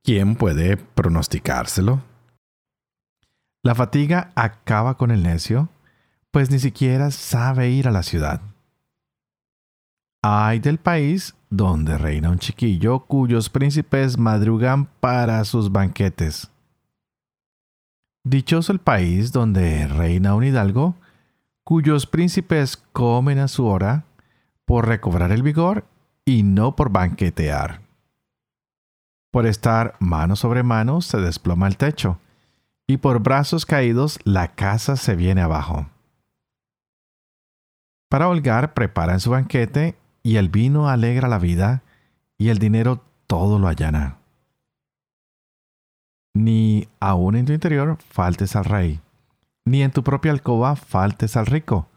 ¿Quién 0.05 0.37
puede 0.37 0.77
pronosticárselo? 0.77 2.03
La 3.63 3.75
fatiga 3.75 4.33
acaba 4.35 4.97
con 4.97 5.11
el 5.11 5.23
necio, 5.23 5.69
pues 6.31 6.51
ni 6.51 6.59
siquiera 6.59 7.11
sabe 7.11 7.71
ir 7.71 7.89
a 7.89 7.91
la 7.91 8.03
ciudad. 8.03 8.41
Hay 10.23 10.59
del 10.59 10.79
país 10.79 11.35
donde 11.49 11.97
reina 11.97 12.31
un 12.31 12.39
chiquillo 12.39 13.01
cuyos 13.01 13.49
príncipes 13.49 14.19
madrugan 14.19 14.87
para 15.01 15.45
sus 15.45 15.73
banquetes. 15.73 16.51
Dichoso 18.29 18.73
el 18.73 18.79
país 18.79 19.33
donde 19.33 19.89
reina 19.89 20.35
un 20.35 20.45
hidalgo 20.45 20.97
cuyos 21.65 22.07
príncipes 22.07 22.77
comen 22.77 23.39
a 23.39 23.49
su 23.49 23.65
hora 23.65 24.05
por 24.67 24.87
recobrar 24.87 25.33
el 25.33 25.43
vigor 25.43 25.87
y 26.27 26.43
no 26.43 26.77
por 26.77 26.91
banquetear. 26.91 27.81
Por 29.31 29.47
estar 29.47 29.97
mano 29.99 30.37
sobre 30.37 30.63
mano 30.63 31.01
se 31.01 31.17
desploma 31.19 31.69
el 31.69 31.79
techo, 31.79 32.19
y 32.87 32.99
por 32.99 33.21
brazos 33.21 33.65
caídos 33.65 34.19
la 34.25 34.49
casa 34.49 34.97
se 34.97 35.17
viene 35.17 35.41
abajo. 35.41 35.89
Para 38.11 38.29
holgar 38.29 38.75
preparan 38.75 39.21
su 39.21 39.31
banquete, 39.31 39.97
y 40.23 40.37
el 40.37 40.51
vino 40.51 40.91
alegra 40.91 41.29
la 41.29 41.39
vida, 41.39 41.83
y 42.37 42.51
el 42.51 42.59
dinero 42.59 43.03
todo 43.27 43.59
lo 43.59 43.69
allana. 43.69 44.18
Ni 46.35 46.89
aun 47.01 47.37
en 47.37 47.47
tu 47.47 47.53
interior 47.53 47.99
faltes 48.11 48.57
al 48.57 48.65
rey, 48.65 49.01
ni 49.65 49.83
en 49.83 49.91
tu 49.91 50.03
propia 50.03 50.33
alcoba 50.33 50.77
faltes 50.77 51.37
al 51.37 51.47
rico, 51.47 51.89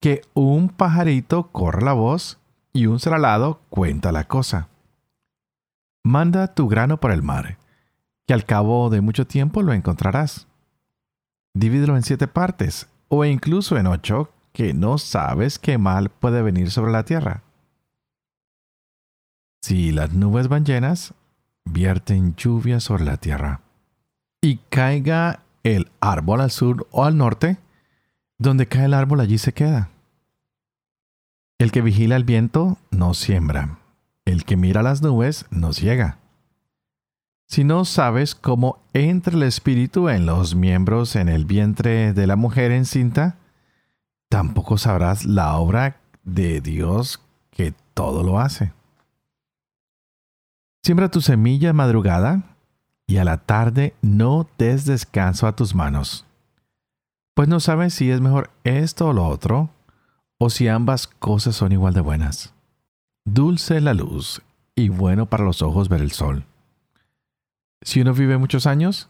que 0.00 0.22
un 0.34 0.68
pajarito 0.68 1.50
corre 1.52 1.82
la 1.82 1.92
voz 1.92 2.38
y 2.72 2.86
un 2.86 3.00
salado 3.00 3.60
cuenta 3.70 4.12
la 4.12 4.24
cosa. 4.24 4.68
Manda 6.04 6.54
tu 6.54 6.68
grano 6.68 7.00
por 7.00 7.10
el 7.10 7.22
mar, 7.22 7.58
que 8.26 8.34
al 8.34 8.44
cabo 8.44 8.90
de 8.90 9.00
mucho 9.00 9.26
tiempo 9.26 9.62
lo 9.62 9.72
encontrarás. 9.72 10.46
Divídelo 11.54 11.96
en 11.96 12.02
siete 12.02 12.28
partes, 12.28 12.88
o 13.08 13.24
incluso 13.24 13.78
en 13.78 13.86
ocho, 13.86 14.30
que 14.52 14.74
no 14.74 14.98
sabes 14.98 15.58
qué 15.58 15.78
mal 15.78 16.10
puede 16.10 16.42
venir 16.42 16.70
sobre 16.70 16.92
la 16.92 17.04
tierra. 17.04 17.42
Si 19.62 19.90
las 19.90 20.12
nubes 20.12 20.48
van 20.48 20.64
llenas, 20.64 21.14
vierten 21.66 22.34
lluvia 22.36 22.80
sobre 22.80 23.04
la 23.04 23.18
tierra. 23.18 23.60
Y 24.40 24.58
caiga 24.70 25.40
el 25.62 25.90
árbol 26.00 26.40
al 26.40 26.50
sur 26.50 26.86
o 26.90 27.04
al 27.04 27.18
norte, 27.18 27.58
donde 28.38 28.66
cae 28.66 28.86
el 28.86 28.94
árbol 28.94 29.20
allí 29.20 29.36
se 29.36 29.52
queda. 29.52 29.90
El 31.58 31.72
que 31.72 31.82
vigila 31.82 32.16
el 32.16 32.24
viento 32.24 32.78
no 32.90 33.12
siembra. 33.12 33.78
El 34.24 34.44
que 34.44 34.56
mira 34.56 34.82
las 34.82 35.02
nubes 35.02 35.46
no 35.50 35.72
ciega. 35.72 36.18
Si 37.48 37.64
no 37.64 37.84
sabes 37.84 38.34
cómo 38.34 38.80
entra 38.92 39.34
el 39.34 39.42
espíritu 39.44 40.08
en 40.08 40.26
los 40.26 40.54
miembros 40.54 41.14
en 41.16 41.28
el 41.28 41.44
vientre 41.44 42.12
de 42.12 42.26
la 42.26 42.36
mujer 42.36 42.72
encinta, 42.72 43.36
tampoco 44.28 44.78
sabrás 44.78 45.24
la 45.24 45.56
obra 45.56 46.00
de 46.24 46.60
Dios 46.60 47.20
que 47.50 47.72
todo 47.94 48.22
lo 48.22 48.40
hace. 48.40 48.72
Siembra 50.86 51.10
tu 51.10 51.20
semilla 51.20 51.72
madrugada 51.72 52.44
y 53.08 53.16
a 53.16 53.24
la 53.24 53.38
tarde 53.38 53.96
no 54.02 54.48
des 54.56 54.84
descanso 54.84 55.48
a 55.48 55.56
tus 55.56 55.74
manos, 55.74 56.24
pues 57.34 57.48
no 57.48 57.58
sabes 57.58 57.92
si 57.92 58.08
es 58.08 58.20
mejor 58.20 58.50
esto 58.62 59.08
o 59.08 59.12
lo 59.12 59.26
otro, 59.26 59.68
o 60.38 60.48
si 60.48 60.68
ambas 60.68 61.08
cosas 61.08 61.56
son 61.56 61.72
igual 61.72 61.92
de 61.92 62.02
buenas. 62.02 62.54
Dulce 63.24 63.80
la 63.80 63.94
luz 63.94 64.42
y 64.76 64.88
bueno 64.88 65.26
para 65.26 65.42
los 65.42 65.60
ojos 65.60 65.88
ver 65.88 66.02
el 66.02 66.12
sol. 66.12 66.44
Si 67.82 68.00
uno 68.00 68.14
vive 68.14 68.38
muchos 68.38 68.68
años, 68.68 69.08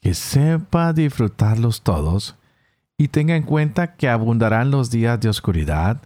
que 0.00 0.14
sepa 0.14 0.92
disfrutarlos 0.92 1.82
todos 1.82 2.36
y 2.96 3.08
tenga 3.08 3.34
en 3.34 3.42
cuenta 3.42 3.96
que 3.96 4.08
abundarán 4.08 4.70
los 4.70 4.92
días 4.92 5.18
de 5.18 5.30
oscuridad, 5.30 6.00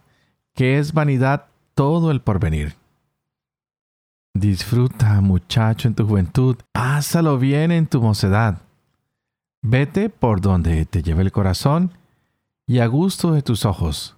que 0.54 0.78
es 0.78 0.94
vanidad 0.94 1.48
todo 1.74 2.10
el 2.12 2.22
porvenir. 2.22 2.80
Disfruta, 4.34 5.20
muchacho, 5.20 5.88
en 5.88 5.94
tu 5.94 6.06
juventud, 6.06 6.56
házalo 6.72 7.38
bien 7.38 7.70
en 7.70 7.86
tu 7.86 8.00
mocedad. 8.00 8.62
Vete 9.62 10.08
por 10.08 10.40
donde 10.40 10.84
te 10.86 11.02
lleve 11.02 11.22
el 11.22 11.32
corazón 11.32 11.92
y 12.66 12.78
a 12.78 12.86
gusto 12.86 13.32
de 13.32 13.42
tus 13.42 13.64
ojos 13.64 14.16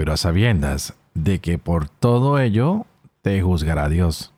pero 0.00 0.14
a 0.14 0.16
sabiendas 0.16 0.94
de 1.12 1.40
que 1.40 1.58
por 1.58 1.90
todo 1.90 2.38
ello 2.38 2.86
te 3.20 3.42
juzgará 3.42 3.90
Dios. 3.90 4.32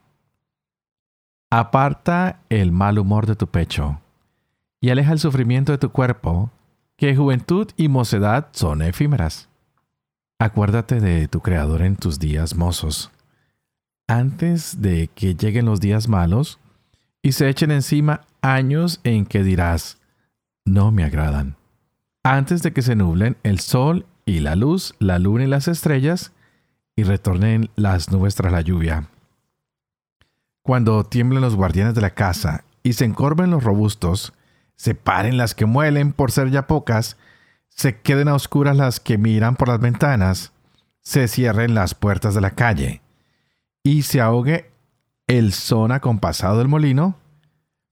Aparta 1.49 2.41
el 2.49 2.73
mal 2.73 2.99
humor 2.99 3.27
de 3.27 3.37
tu 3.37 3.47
pecho 3.47 4.01
y 4.81 4.89
aleja 4.89 5.13
el 5.13 5.19
sufrimiento 5.19 5.71
de 5.71 5.77
tu 5.77 5.93
cuerpo, 5.93 6.49
que 6.97 7.15
juventud 7.15 7.69
y 7.77 7.87
mocedad 7.87 8.49
son 8.51 8.81
efímeras. 8.81 9.47
Acuérdate 10.37 10.99
de 10.99 11.29
tu 11.29 11.39
Creador 11.39 11.81
en 11.81 11.95
tus 11.95 12.19
días 12.19 12.57
mozos, 12.57 13.09
antes 14.07 14.81
de 14.81 15.09
que 15.13 15.35
lleguen 15.35 15.65
los 15.65 15.79
días 15.79 16.07
malos 16.07 16.59
y 17.21 17.31
se 17.33 17.49
echen 17.49 17.71
encima 17.71 18.21
años 18.41 18.99
en 19.03 19.25
que 19.25 19.43
dirás, 19.43 19.97
no 20.65 20.91
me 20.91 21.03
agradan. 21.03 21.55
Antes 22.23 22.61
de 22.63 22.73
que 22.73 22.81
se 22.81 22.95
nublen 22.95 23.37
el 23.43 23.59
sol 23.59 24.05
y 24.25 24.39
la 24.39 24.55
luz, 24.55 24.95
la 24.99 25.19
luna 25.19 25.45
y 25.45 25.47
las 25.47 25.67
estrellas, 25.67 26.31
y 26.95 27.03
retornen 27.03 27.69
las 27.75 28.11
nubes 28.11 28.35
tras 28.35 28.51
la 28.51 28.61
lluvia. 28.61 29.09
Cuando 30.61 31.03
tiemblen 31.03 31.41
los 31.41 31.55
guardianes 31.55 31.95
de 31.95 32.01
la 32.01 32.11
casa 32.11 32.63
y 32.83 32.93
se 32.93 33.05
encorven 33.05 33.51
los 33.51 33.63
robustos, 33.63 34.33
se 34.75 34.95
paren 34.95 35.37
las 35.37 35.55
que 35.55 35.65
muelen 35.65 36.13
por 36.13 36.31
ser 36.31 36.51
ya 36.51 36.67
pocas, 36.67 37.17
se 37.69 37.99
queden 37.99 38.27
a 38.27 38.35
oscuras 38.35 38.77
las 38.77 38.99
que 38.99 39.17
miran 39.17 39.55
por 39.55 39.69
las 39.69 39.79
ventanas, 39.79 40.51
se 41.01 41.27
cierren 41.27 41.73
las 41.73 41.95
puertas 41.95 42.35
de 42.35 42.41
la 42.41 42.51
calle, 42.51 43.01
y 43.83 44.03
se 44.03 44.21
ahogue 44.21 44.71
el 45.27 45.51
son 45.51 45.91
acompasado 45.91 46.57
del 46.57 46.69
molino, 46.69 47.17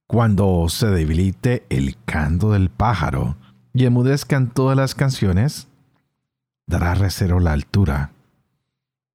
cuando 0.08 0.68
se 0.70 0.88
debilite 0.88 1.66
el 1.70 1.98
canto 2.06 2.52
del 2.52 2.70
pájaro 2.70 3.36
y 3.74 3.86
emudezcan 3.86 4.50
todas 4.50 4.76
las 4.76 4.96
canciones, 4.96 5.68
dará 6.68 6.96
recero 6.96 7.40
la 7.40 7.54
altura, 7.54 8.12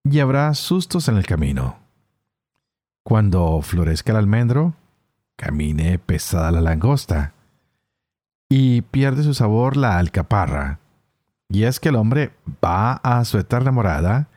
y 0.04 0.20
habrá 0.20 0.54
sustos 0.54 1.08
en 1.08 1.16
el 1.16 1.26
camino. 1.26 1.78
Cuando 3.02 3.60
florezca 3.62 4.12
el 4.12 4.18
almendro, 4.18 4.74
camine 5.36 5.98
pesada 5.98 6.50
la 6.50 6.60
langosta, 6.60 7.32
y 8.48 8.82
pierde 8.82 9.22
su 9.22 9.34
sabor 9.34 9.76
la 9.76 9.98
alcaparra. 9.98 10.78
Y 11.48 11.64
es 11.64 11.80
que 11.80 11.90
el 11.90 11.96
hombre 11.96 12.32
va 12.64 12.94
a 12.94 13.24
su 13.24 13.38
eterna 13.38 13.70
morada, 13.70 14.28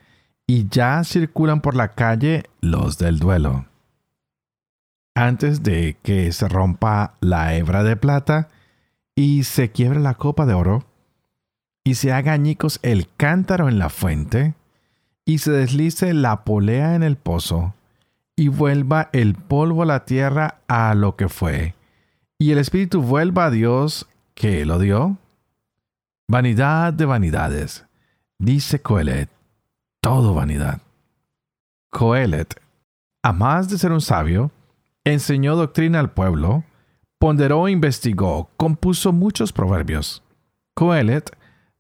y 0.50 0.68
ya 0.68 1.04
circulan 1.04 1.62
por 1.62 1.76
la 1.76 1.90
calle 1.90 2.46
los 2.60 2.98
del 2.98 3.20
duelo. 3.20 3.68
Antes 5.14 5.62
de 5.62 5.96
que 6.02 6.32
se 6.32 6.48
rompa 6.48 7.14
la 7.22 7.54
hebra 7.54 7.84
de 7.84 7.96
plata 7.96 8.48
y 9.14 9.44
se 9.44 9.70
quiebre 9.70 10.00
la 10.00 10.16
copa 10.16 10.48
de 10.48 10.56
oro, 10.56 10.86
y 11.84 11.94
se 11.94 12.12
haga 12.14 12.34
añicos 12.34 12.80
el 12.82 13.08
cántaro 13.16 13.70
en 13.70 13.78
la 13.78 13.90
fuente, 13.90 14.56
y 15.24 15.38
se 15.38 15.52
deslice 15.52 16.16
la 16.16 16.44
polea 16.46 16.96
en 16.96 17.04
el 17.04 17.16
pozo, 17.16 17.76
y 18.36 18.48
vuelva 18.48 19.12
el 19.14 19.36
polvo 19.36 19.84
a 19.84 19.86
la 19.86 20.06
tierra 20.06 20.62
a 20.68 20.96
lo 20.96 21.16
que 21.16 21.30
fue, 21.30 21.76
y 22.40 22.54
el 22.54 22.58
espíritu 22.58 23.04
vuelva 23.04 23.46
a 23.46 23.52
Dios 23.52 24.10
que 24.34 24.66
lo 24.66 24.80
dio? 24.80 25.20
Vanidad 26.28 26.92
de 26.92 27.06
vanidades, 27.06 27.86
dice 28.40 28.82
Coelet, 28.82 29.30
todo 30.02 30.34
vanidad. 30.34 30.82
Coelet, 31.92 32.62
a 33.24 33.34
más 33.34 33.70
de 33.70 33.78
ser 33.78 33.92
un 33.92 34.02
sabio, 34.02 34.52
enseñó 35.04 35.56
doctrina 35.56 36.00
al 36.00 36.12
pueblo, 36.12 36.64
ponderó, 37.18 37.68
investigó, 37.68 38.50
compuso 38.58 39.12
muchos 39.12 39.52
proverbios. 39.52 40.24
Coelet 40.76 41.36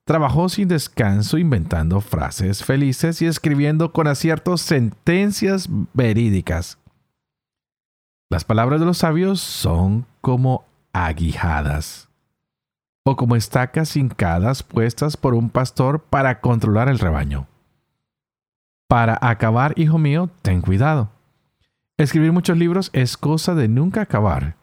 Trabajó 0.09 0.49
sin 0.49 0.67
descanso 0.67 1.37
inventando 1.37 2.01
frases 2.01 2.63
felices 2.63 3.21
y 3.21 3.27
escribiendo 3.27 3.93
con 3.93 4.07
acierto 4.07 4.57
sentencias 4.57 5.69
verídicas. 5.93 6.79
Las 8.31 8.43
palabras 8.43 8.79
de 8.79 8.87
los 8.87 8.97
sabios 8.97 9.39
son 9.39 10.07
como 10.21 10.65
aguijadas 10.93 12.09
o 13.05 13.15
como 13.15 13.35
estacas 13.35 13.95
hincadas 13.95 14.63
puestas 14.63 15.15
por 15.15 15.35
un 15.35 15.51
pastor 15.51 15.99
para 15.99 16.41
controlar 16.41 16.89
el 16.89 16.97
rebaño. 16.97 17.45
Para 18.89 19.19
acabar, 19.21 19.75
hijo 19.77 19.99
mío, 19.99 20.31
ten 20.41 20.61
cuidado. 20.61 21.11
Escribir 21.95 22.31
muchos 22.31 22.57
libros 22.57 22.89
es 22.91 23.17
cosa 23.17 23.53
de 23.53 23.67
nunca 23.67 24.01
acabar, 24.01 24.55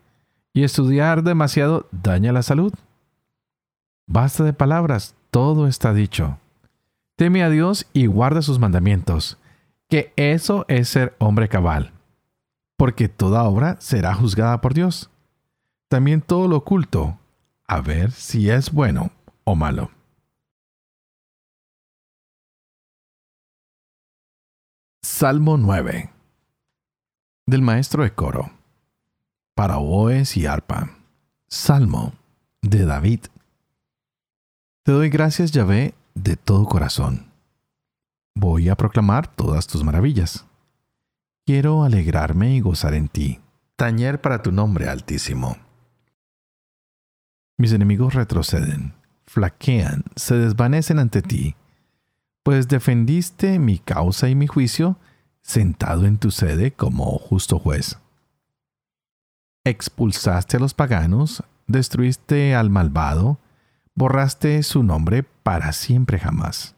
y 0.53 0.65
estudiar 0.65 1.23
demasiado 1.23 1.87
daña 1.93 2.33
la 2.33 2.43
salud. 2.43 2.75
Basta 4.09 4.43
de 4.43 4.53
palabras, 4.53 5.15
todo 5.31 5.69
está 5.69 5.93
dicho. 5.93 6.39
Teme 7.15 7.45
a 7.45 7.51
Dios 7.51 7.87
y 7.93 8.07
guarda 8.07 8.43
sus 8.43 8.59
mandamientos, 8.59 9.39
que 9.89 10.12
eso 10.17 10.65
es 10.67 10.89
ser 10.89 11.15
hombre 11.21 11.49
cabal, 11.49 11.93
porque 12.77 13.09
toda 13.09 13.45
obra 13.45 13.77
será 13.79 14.12
juzgada 14.12 14.61
por 14.61 14.75
Dios. 14.75 15.09
También 15.87 16.21
todo 16.21 16.49
lo 16.49 16.57
oculto, 16.57 17.17
a 17.69 17.81
ver 17.81 18.11
si 18.11 18.51
es 18.51 18.73
bueno 18.73 19.12
o 19.45 19.55
malo. 19.55 19.96
Salmo 25.09 25.57
9 25.57 26.11
del 27.47 27.62
maestro 27.62 28.03
de 28.03 28.12
coro 28.12 28.51
para 29.55 29.79
oboes 29.79 30.37
y 30.37 30.47
arpa. 30.47 30.90
Salmo 31.47 32.12
de 32.61 32.85
David. 32.85 33.21
Te 34.83 34.90
doy 34.90 35.09
gracias, 35.09 35.53
Yahvé, 35.53 35.95
de 36.16 36.37
todo 36.37 36.66
corazón. 36.66 37.31
Voy 38.35 38.69
a 38.69 38.75
proclamar 38.75 39.29
todas 39.29 39.69
tus 39.69 39.85
maravillas. 39.85 40.45
Quiero 41.47 41.85
alegrarme 41.85 42.57
y 42.57 42.61
gozar 42.61 42.92
en 42.92 43.09
ti. 43.09 43.40
Tañer 43.77 44.21
para 44.21 44.42
tu 44.42 44.51
nombre, 44.51 44.88
Altísimo. 44.88 45.57
Mis 47.57 47.73
enemigos 47.73 48.12
retroceden, 48.12 48.92
flaquean, 49.25 50.03
se 50.16 50.35
desvanecen 50.35 50.99
ante 50.99 51.23
ti, 51.23 51.55
pues 52.47 52.69
defendiste 52.69 53.59
mi 53.59 53.81
causa 53.81 54.29
y 54.29 54.37
mi 54.37 54.47
juicio, 54.47 55.01
sentado 55.43 56.07
en 56.07 56.17
tu 56.17 56.31
sede 56.31 56.71
como 56.71 57.19
justo 57.19 57.59
juez. 57.59 57.99
Expulsaste 59.65 60.57
a 60.57 60.61
los 60.61 60.73
paganos, 60.73 61.43
destruiste 61.67 62.55
al 62.55 62.71
malvado, 62.71 63.41
borraste 63.97 64.63
su 64.63 64.85
nombre 64.85 65.25
para 65.25 65.73
siempre 65.73 66.21
jamás. 66.21 66.77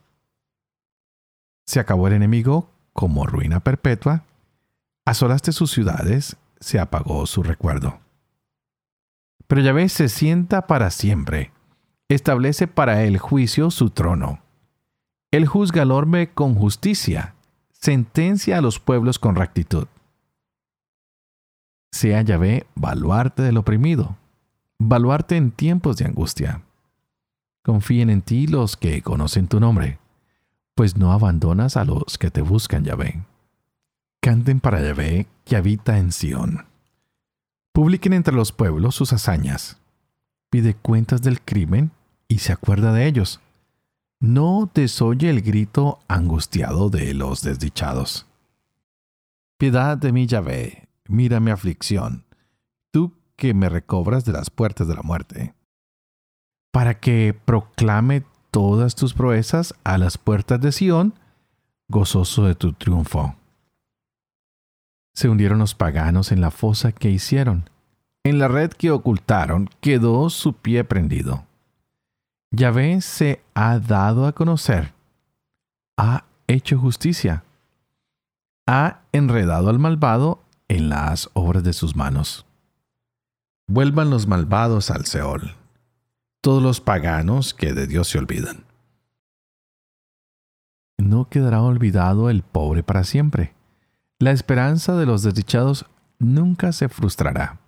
Se 1.66 1.80
acabó 1.80 2.08
el 2.08 2.14
enemigo 2.14 2.70
como 2.94 3.26
ruina 3.26 3.60
perpetua, 3.60 4.24
asolaste 5.04 5.52
sus 5.52 5.70
ciudades, 5.70 6.38
se 6.60 6.78
apagó 6.78 7.26
su 7.26 7.42
recuerdo. 7.42 8.00
Pero 9.46 9.60
Yahvé 9.60 9.90
se 9.90 10.08
sienta 10.08 10.66
para 10.66 10.88
siempre, 10.90 11.52
establece 12.08 12.68
para 12.68 13.02
el 13.02 13.18
juicio 13.18 13.70
su 13.70 13.90
trono. 13.90 14.47
Él 15.30 15.46
juzga 15.46 15.82
al 15.82 15.90
orbe 15.90 16.30
con 16.32 16.54
justicia, 16.54 17.34
sentencia 17.70 18.58
a 18.58 18.60
los 18.60 18.80
pueblos 18.80 19.18
con 19.18 19.36
rectitud. 19.36 19.86
Sea 21.92 22.22
Yahvé 22.22 22.66
baluarte 22.74 23.42
del 23.42 23.58
oprimido, 23.58 24.16
baluarte 24.78 25.36
en 25.36 25.50
tiempos 25.50 25.96
de 25.98 26.06
angustia. 26.06 26.62
Confíen 27.62 28.08
en 28.08 28.22
ti 28.22 28.46
los 28.46 28.76
que 28.76 29.02
conocen 29.02 29.48
tu 29.48 29.60
nombre, 29.60 29.98
pues 30.74 30.96
no 30.96 31.12
abandonas 31.12 31.76
a 31.76 31.84
los 31.84 32.16
que 32.16 32.30
te 32.30 32.40
buscan, 32.40 32.84
Yahvé. 32.84 33.22
Canten 34.20 34.60
para 34.60 34.80
Yahvé 34.80 35.26
que 35.44 35.56
habita 35.56 35.98
en 35.98 36.12
Sión. 36.12 36.66
Publiquen 37.72 38.12
entre 38.14 38.34
los 38.34 38.52
pueblos 38.52 38.94
sus 38.94 39.12
hazañas. 39.12 39.78
Pide 40.50 40.74
cuentas 40.74 41.20
del 41.20 41.42
crimen 41.42 41.90
y 42.28 42.38
se 42.38 42.52
acuerda 42.52 42.92
de 42.92 43.06
ellos. 43.06 43.40
No 44.20 44.68
desoye 44.74 45.30
el 45.30 45.42
grito 45.42 46.00
angustiado 46.08 46.90
de 46.90 47.14
los 47.14 47.42
desdichados. 47.42 48.26
Piedad 49.58 49.96
de 49.96 50.10
mí, 50.10 50.26
Yahvé, 50.26 50.88
mira 51.06 51.38
mi 51.38 51.52
aflicción, 51.52 52.24
tú 52.90 53.12
que 53.36 53.54
me 53.54 53.68
recobras 53.68 54.24
de 54.24 54.32
las 54.32 54.50
puertas 54.50 54.88
de 54.88 54.94
la 54.94 55.02
muerte, 55.02 55.54
para 56.72 56.98
que 56.98 57.32
proclame 57.44 58.24
todas 58.50 58.96
tus 58.96 59.14
proezas 59.14 59.74
a 59.84 59.98
las 59.98 60.18
puertas 60.18 60.60
de 60.60 60.72
Sión, 60.72 61.14
gozoso 61.88 62.44
de 62.44 62.56
tu 62.56 62.72
triunfo. 62.72 63.36
Se 65.14 65.28
hundieron 65.28 65.58
los 65.58 65.74
paganos 65.74 66.32
en 66.32 66.40
la 66.40 66.50
fosa 66.50 66.92
que 66.92 67.10
hicieron. 67.10 67.70
En 68.24 68.38
la 68.38 68.46
red 68.46 68.70
que 68.70 68.90
ocultaron 68.90 69.68
quedó 69.80 70.28
su 70.30 70.52
pie 70.52 70.84
prendido. 70.84 71.47
Yahvé 72.50 73.00
se 73.00 73.42
ha 73.54 73.78
dado 73.78 74.26
a 74.26 74.32
conocer. 74.32 74.94
Ha 75.96 76.24
hecho 76.46 76.78
justicia. 76.78 77.44
Ha 78.66 79.00
enredado 79.12 79.70
al 79.70 79.78
malvado 79.78 80.42
en 80.68 80.88
las 80.88 81.30
obras 81.34 81.64
de 81.64 81.72
sus 81.72 81.96
manos. 81.96 82.46
Vuelvan 83.68 84.10
los 84.10 84.26
malvados 84.26 84.90
al 84.90 85.04
Seol, 85.04 85.54
todos 86.40 86.62
los 86.62 86.80
paganos 86.80 87.52
que 87.52 87.74
de 87.74 87.86
Dios 87.86 88.08
se 88.08 88.18
olvidan. 88.18 88.64
No 90.96 91.28
quedará 91.28 91.62
olvidado 91.62 92.30
el 92.30 92.42
pobre 92.42 92.82
para 92.82 93.04
siempre 93.04 93.54
la 94.20 94.32
esperanza 94.32 94.96
de 94.96 95.06
los 95.06 95.22
desdichados 95.22 95.86
nunca 96.18 96.72
se 96.72 96.88
frustrará. 96.88 97.60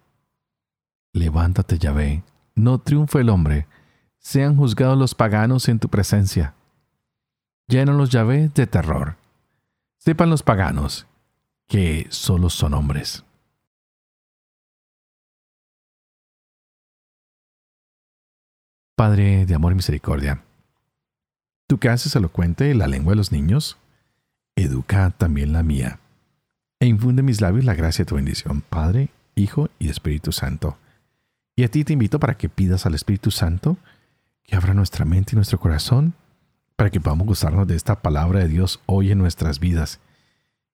Levántate, 1.12 1.78
Yahvé, 1.78 2.24
no 2.56 2.80
triunfe 2.80 3.20
el 3.20 3.28
hombre, 3.28 3.68
sean 4.20 4.56
juzgados 4.56 4.96
los 4.96 5.14
paganos 5.14 5.68
en 5.68 5.78
tu 5.78 5.88
presencia. 5.88 6.54
Llenan 7.66 7.96
los 7.98 8.10
Yahvé 8.10 8.50
de 8.54 8.66
terror. 8.66 9.16
Sepan 9.98 10.30
los 10.30 10.42
paganos 10.42 11.06
que 11.66 12.06
solo 12.10 12.50
son 12.50 12.74
hombres. 12.74 13.24
Padre 18.96 19.46
de 19.46 19.54
amor 19.54 19.72
y 19.72 19.76
misericordia, 19.76 20.42
tú 21.66 21.78
que 21.78 21.88
haces 21.88 22.14
elocuente 22.14 22.74
la 22.74 22.86
lengua 22.86 23.12
de 23.12 23.16
los 23.16 23.32
niños, 23.32 23.78
educa 24.56 25.10
también 25.10 25.54
la 25.54 25.62
mía 25.62 26.00
e 26.80 26.86
infunde 26.86 27.20
en 27.20 27.26
mis 27.26 27.40
labios 27.40 27.64
la 27.64 27.74
gracia 27.74 28.04
de 28.04 28.08
tu 28.08 28.16
bendición, 28.16 28.62
Padre, 28.62 29.10
Hijo 29.36 29.70
y 29.78 29.88
Espíritu 29.88 30.32
Santo. 30.32 30.76
Y 31.56 31.64
a 31.64 31.70
ti 31.70 31.84
te 31.84 31.94
invito 31.94 32.18
para 32.18 32.36
que 32.36 32.48
pidas 32.48 32.84
al 32.84 32.94
Espíritu 32.94 33.30
Santo 33.30 33.78
que 34.50 34.56
abra 34.56 34.74
nuestra 34.74 35.04
mente 35.04 35.32
y 35.32 35.36
nuestro 35.36 35.60
corazón 35.60 36.14
para 36.74 36.90
que 36.90 37.00
podamos 37.00 37.28
gozarnos 37.28 37.68
de 37.68 37.76
esta 37.76 38.02
palabra 38.02 38.40
de 38.40 38.48
Dios 38.48 38.80
hoy 38.86 39.12
en 39.12 39.18
nuestras 39.18 39.60
vidas. 39.60 40.00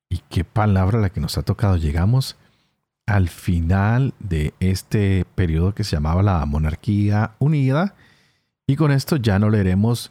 Y 0.09 0.23
qué 0.31 0.45
palabra 0.45 0.99
la 0.99 1.11
que 1.11 1.21
nos 1.21 1.37
ha 1.37 1.43
tocado. 1.43 1.77
Llegamos 1.77 2.39
al 3.05 3.29
final 3.29 4.15
de 4.19 4.55
este 4.61 5.27
periodo 5.35 5.75
que 5.75 5.85
se 5.85 5.95
llamaba 5.95 6.23
la 6.23 6.47
monarquía 6.47 7.33
unida. 7.39 7.95
Y 8.67 8.77
con 8.77 8.93
esto 8.93 9.17
ya 9.17 9.39
no 9.39 9.51
leeremos 9.51 10.11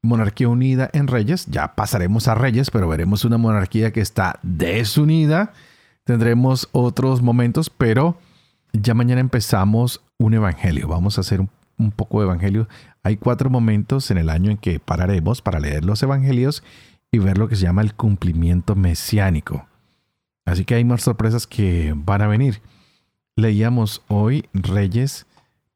monarquía 0.00 0.48
unida 0.48 0.88
en 0.94 1.06
Reyes. 1.06 1.44
Ya 1.46 1.74
pasaremos 1.74 2.28
a 2.28 2.34
Reyes, 2.34 2.70
pero 2.70 2.88
veremos 2.88 3.26
una 3.26 3.36
monarquía 3.36 3.92
que 3.92 4.00
está 4.00 4.38
desunida. 4.42 5.52
Tendremos 6.04 6.66
otros 6.72 7.20
momentos, 7.20 7.68
pero 7.68 8.16
ya 8.72 8.94
mañana 8.94 9.20
empezamos 9.20 10.00
un 10.18 10.32
evangelio. 10.32 10.88
Vamos 10.88 11.18
a 11.18 11.20
hacer 11.20 11.40
un, 11.40 11.90
poco 11.90 12.20
de 12.20 12.26
evangelio. 12.26 12.68
Hay 13.04 13.16
cuatro 13.16 13.50
momentos 13.50 14.10
en 14.10 14.18
el 14.18 14.30
año 14.30 14.50
en 14.50 14.58
que 14.58 14.78
pararemos 14.78 15.42
para 15.42 15.58
leer 15.58 15.84
los 15.84 16.02
evangelios 16.02 16.62
y 17.10 17.18
ver 17.18 17.36
lo 17.36 17.48
que 17.48 17.56
se 17.56 17.62
llama 17.62 17.82
el 17.82 17.94
cumplimiento 17.94 18.74
mesiánico. 18.74 19.66
Así 20.44 20.64
que 20.64 20.76
hay 20.76 20.84
más 20.84 21.02
sorpresas 21.02 21.46
que 21.46 21.92
van 21.96 22.22
a 22.22 22.28
venir. 22.28 22.60
Leíamos 23.36 24.02
hoy 24.08 24.46
Reyes, 24.52 25.26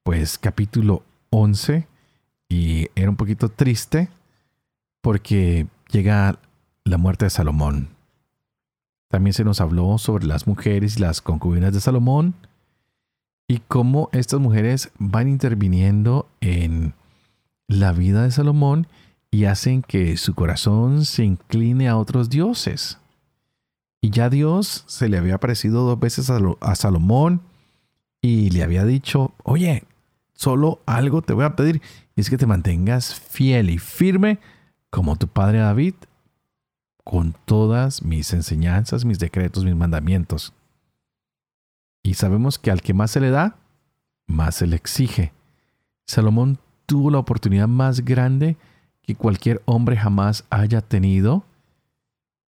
pues 0.02 0.38
capítulo 0.38 1.02
11, 1.30 1.86
y 2.48 2.88
era 2.94 3.10
un 3.10 3.16
poquito 3.16 3.48
triste 3.48 4.08
porque 5.00 5.66
llega 5.90 6.38
la 6.84 6.98
muerte 6.98 7.26
de 7.26 7.30
Salomón. 7.30 7.88
También 9.08 9.34
se 9.34 9.44
nos 9.44 9.60
habló 9.60 9.98
sobre 9.98 10.26
las 10.26 10.46
mujeres 10.46 10.96
y 10.96 11.00
las 11.00 11.20
concubinas 11.20 11.72
de 11.72 11.80
Salomón 11.80 12.34
y 13.48 13.58
cómo 13.68 14.10
estas 14.12 14.40
mujeres 14.40 14.90
van 14.98 15.28
interviniendo 15.28 16.28
en 16.40 16.94
la 17.68 17.92
vida 17.92 18.22
de 18.22 18.30
Salomón 18.30 18.86
y 19.30 19.44
hacen 19.44 19.82
que 19.82 20.16
su 20.16 20.34
corazón 20.34 21.04
se 21.04 21.24
incline 21.24 21.88
a 21.88 21.96
otros 21.96 22.30
dioses. 22.30 22.98
Y 24.00 24.10
ya 24.10 24.30
Dios 24.30 24.84
se 24.86 25.08
le 25.08 25.18
había 25.18 25.34
aparecido 25.34 25.84
dos 25.84 25.98
veces 25.98 26.30
a, 26.30 26.74
Salomón 26.74 27.42
y 28.22 28.50
le 28.50 28.62
había 28.62 28.84
dicho, 28.84 29.34
oye, 29.42 29.84
solo 30.34 30.80
algo 30.86 31.22
te 31.22 31.32
voy 31.32 31.44
a 31.44 31.56
pedir, 31.56 31.82
y 32.14 32.20
es 32.20 32.30
que 32.30 32.38
te 32.38 32.46
mantengas 32.46 33.14
fiel 33.14 33.70
y 33.70 33.78
firme 33.78 34.38
como 34.90 35.16
tu 35.16 35.28
padre 35.28 35.58
David, 35.58 35.94
con 37.04 37.34
todas 37.44 38.02
mis 38.02 38.32
enseñanzas, 38.32 39.04
mis 39.04 39.18
decretos, 39.18 39.64
mis 39.64 39.76
mandamientos. 39.76 40.52
Y 42.02 42.14
sabemos 42.14 42.58
que 42.58 42.70
al 42.70 42.82
que 42.82 42.94
más 42.94 43.10
se 43.10 43.20
le 43.20 43.30
da, 43.30 43.56
más 44.26 44.56
se 44.56 44.66
le 44.66 44.76
exige. 44.76 45.32
Salomón 46.06 46.58
tuvo 46.86 47.10
la 47.10 47.18
oportunidad 47.18 47.68
más 47.68 48.04
grande 48.04 48.56
que 49.02 49.14
cualquier 49.14 49.62
hombre 49.66 49.96
jamás 49.96 50.44
haya 50.50 50.80
tenido 50.80 51.44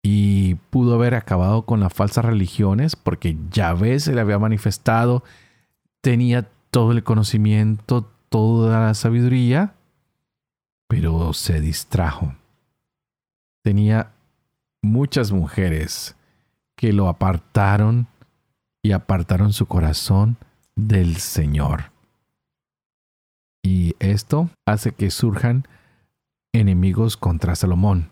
y 0.02 0.54
pudo 0.70 0.94
haber 0.94 1.14
acabado 1.14 1.62
con 1.62 1.80
las 1.80 1.92
falsas 1.92 2.24
religiones 2.24 2.96
porque 2.96 3.36
Yahvé 3.50 4.00
se 4.00 4.14
le 4.14 4.20
había 4.20 4.38
manifestado, 4.38 5.22
tenía 6.00 6.48
todo 6.70 6.92
el 6.92 7.04
conocimiento, 7.04 8.10
toda 8.28 8.86
la 8.86 8.94
sabiduría, 8.94 9.74
pero 10.88 11.32
se 11.32 11.60
distrajo. 11.60 12.34
Tenía 13.62 14.12
muchas 14.82 15.32
mujeres 15.32 16.16
que 16.76 16.92
lo 16.92 17.08
apartaron 17.08 18.06
y 18.82 18.92
apartaron 18.92 19.52
su 19.52 19.66
corazón 19.66 20.38
del 20.74 21.16
Señor. 21.16 21.89
Y 23.62 23.94
esto 23.98 24.50
hace 24.66 24.92
que 24.92 25.10
surjan 25.10 25.66
enemigos 26.52 27.16
contra 27.16 27.54
Salomón. 27.54 28.10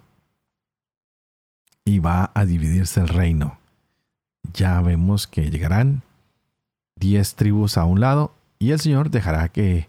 y 1.85 2.01
va 2.01 2.31
a 2.35 2.45
dividirse 2.45 3.01
el 3.01 3.09
reino. 3.09 3.59
Ya 4.53 4.79
vemos 4.83 5.27
que 5.27 5.51
llegarán 5.51 6.03
diez 6.97 7.35
tribus 7.35 7.79
a 7.79 7.87
un 7.87 8.01
lado 8.01 8.35
y 8.59 8.73
el 8.73 8.81
Señor 8.81 9.09
dejará 9.09 9.49
que 9.49 9.89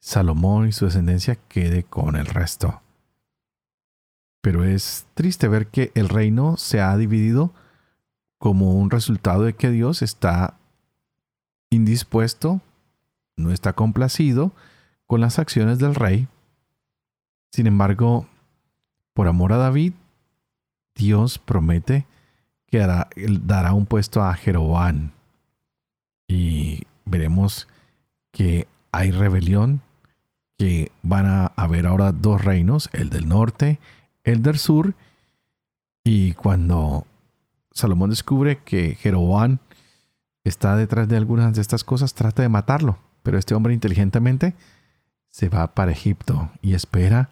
Salomón 0.00 0.66
y 0.66 0.72
su 0.72 0.86
descendencia 0.86 1.36
quede 1.48 1.84
con 1.84 2.16
el 2.16 2.26
resto. 2.26 2.80
Pero 4.40 4.64
es 4.64 5.06
triste 5.14 5.46
ver 5.46 5.68
que 5.68 5.92
el 5.94 6.08
reino 6.08 6.56
se 6.56 6.80
ha 6.80 6.96
dividido 6.96 7.52
como 8.38 8.74
un 8.74 8.90
resultado 8.90 9.42
de 9.42 9.54
que 9.54 9.70
Dios 9.70 10.02
está 10.02 10.54
indispuesto, 11.70 12.60
no 13.36 13.52
está 13.52 13.74
complacido 13.74 14.52
con 15.08 15.22
las 15.22 15.40
acciones 15.40 15.80
del 15.80 15.96
rey. 15.96 16.28
Sin 17.50 17.66
embargo, 17.66 18.28
por 19.14 19.26
amor 19.26 19.52
a 19.52 19.56
David, 19.56 19.94
Dios 20.94 21.38
promete 21.38 22.06
que 22.66 22.78
dará, 22.78 23.72
un 23.72 23.86
puesto 23.86 24.22
a 24.22 24.34
Jeroboam. 24.34 25.12
Y 26.28 26.82
veremos 27.06 27.68
que 28.30 28.68
hay 28.92 29.10
rebelión, 29.10 29.80
que 30.58 30.92
van 31.02 31.24
a 31.24 31.46
haber 31.56 31.86
ahora 31.86 32.12
dos 32.12 32.44
reinos, 32.44 32.90
el 32.92 33.08
del 33.08 33.28
norte, 33.28 33.80
el 34.24 34.42
del 34.42 34.58
sur. 34.58 34.94
Y 36.04 36.34
cuando 36.34 37.06
Salomón 37.72 38.10
descubre 38.10 38.58
que 38.62 38.94
Jeroboam 38.96 39.58
está 40.44 40.76
detrás 40.76 41.08
de 41.08 41.16
algunas 41.16 41.54
de 41.54 41.62
estas 41.62 41.82
cosas, 41.82 42.12
trata 42.12 42.42
de 42.42 42.50
matarlo. 42.50 42.98
Pero 43.22 43.38
este 43.38 43.54
hombre 43.54 43.72
inteligentemente 43.72 44.54
se 45.38 45.48
va 45.48 45.72
para 45.72 45.92
Egipto 45.92 46.50
y 46.62 46.74
espera 46.74 47.30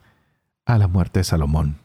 a 0.65 0.79
la 0.79 0.87
muerte 0.87 1.19
de 1.19 1.25
Salomón. 1.25 1.81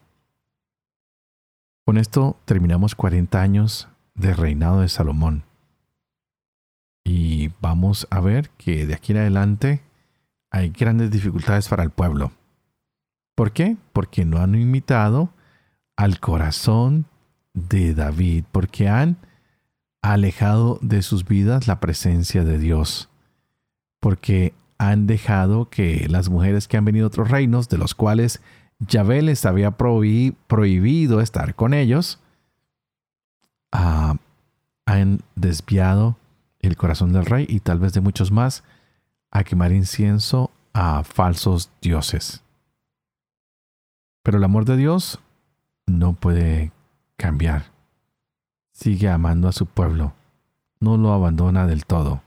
Con 1.83 1.97
esto 1.97 2.37
terminamos 2.45 2.93
40 2.93 3.41
años 3.41 3.87
de 4.13 4.35
reinado 4.35 4.81
de 4.81 4.89
Salomón. 4.89 5.45
Y 7.03 7.49
vamos 7.59 8.05
a 8.11 8.19
ver 8.19 8.51
que 8.51 8.85
de 8.85 8.93
aquí 8.93 9.13
en 9.13 9.17
adelante 9.17 9.81
hay 10.51 10.69
grandes 10.69 11.09
dificultades 11.09 11.67
para 11.67 11.81
el 11.81 11.89
pueblo. 11.89 12.31
¿Por 13.33 13.51
qué? 13.51 13.75
Porque 13.91 14.23
no 14.23 14.37
han 14.37 14.53
imitado 14.53 15.33
al 15.95 16.19
corazón 16.19 17.07
de 17.55 17.95
David, 17.95 18.45
porque 18.51 18.89
han 18.89 19.17
alejado 20.03 20.77
de 20.83 21.01
sus 21.01 21.25
vidas 21.25 21.65
la 21.65 21.79
presencia 21.79 22.43
de 22.43 22.59
Dios, 22.59 23.09
porque 23.99 24.53
han 24.81 25.05
dejado 25.05 25.69
que 25.69 26.07
las 26.09 26.29
mujeres 26.29 26.67
que 26.67 26.75
han 26.75 26.85
venido 26.85 27.05
a 27.05 27.09
otros 27.09 27.29
reinos, 27.29 27.69
de 27.69 27.77
los 27.77 27.93
cuales 27.93 28.41
Yahvé 28.79 29.21
les 29.21 29.45
había 29.45 29.77
prohibido 29.77 31.21
estar 31.21 31.53
con 31.53 31.75
ellos, 31.75 32.19
ah, 33.71 34.15
han 34.87 35.19
desviado 35.35 36.17
el 36.61 36.77
corazón 36.77 37.13
del 37.13 37.27
rey 37.27 37.45
y 37.47 37.59
tal 37.59 37.77
vez 37.77 37.93
de 37.93 38.01
muchos 38.01 38.31
más 38.31 38.63
a 39.29 39.43
quemar 39.43 39.71
incienso 39.71 40.49
a 40.73 41.03
falsos 41.03 41.69
dioses. 41.79 42.41
Pero 44.23 44.39
el 44.39 44.43
amor 44.43 44.65
de 44.65 44.77
Dios 44.77 45.19
no 45.85 46.13
puede 46.13 46.71
cambiar. 47.17 47.65
Sigue 48.71 49.09
amando 49.09 49.47
a 49.47 49.51
su 49.51 49.67
pueblo. 49.67 50.13
No 50.79 50.97
lo 50.97 51.13
abandona 51.13 51.67
del 51.67 51.85
todo. 51.85 52.23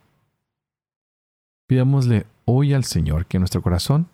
Pidámosle 1.66 2.26
hoy 2.44 2.74
al 2.74 2.84
Señor 2.84 3.26
que 3.26 3.38
nuestro 3.38 3.62
corazón 3.62 4.08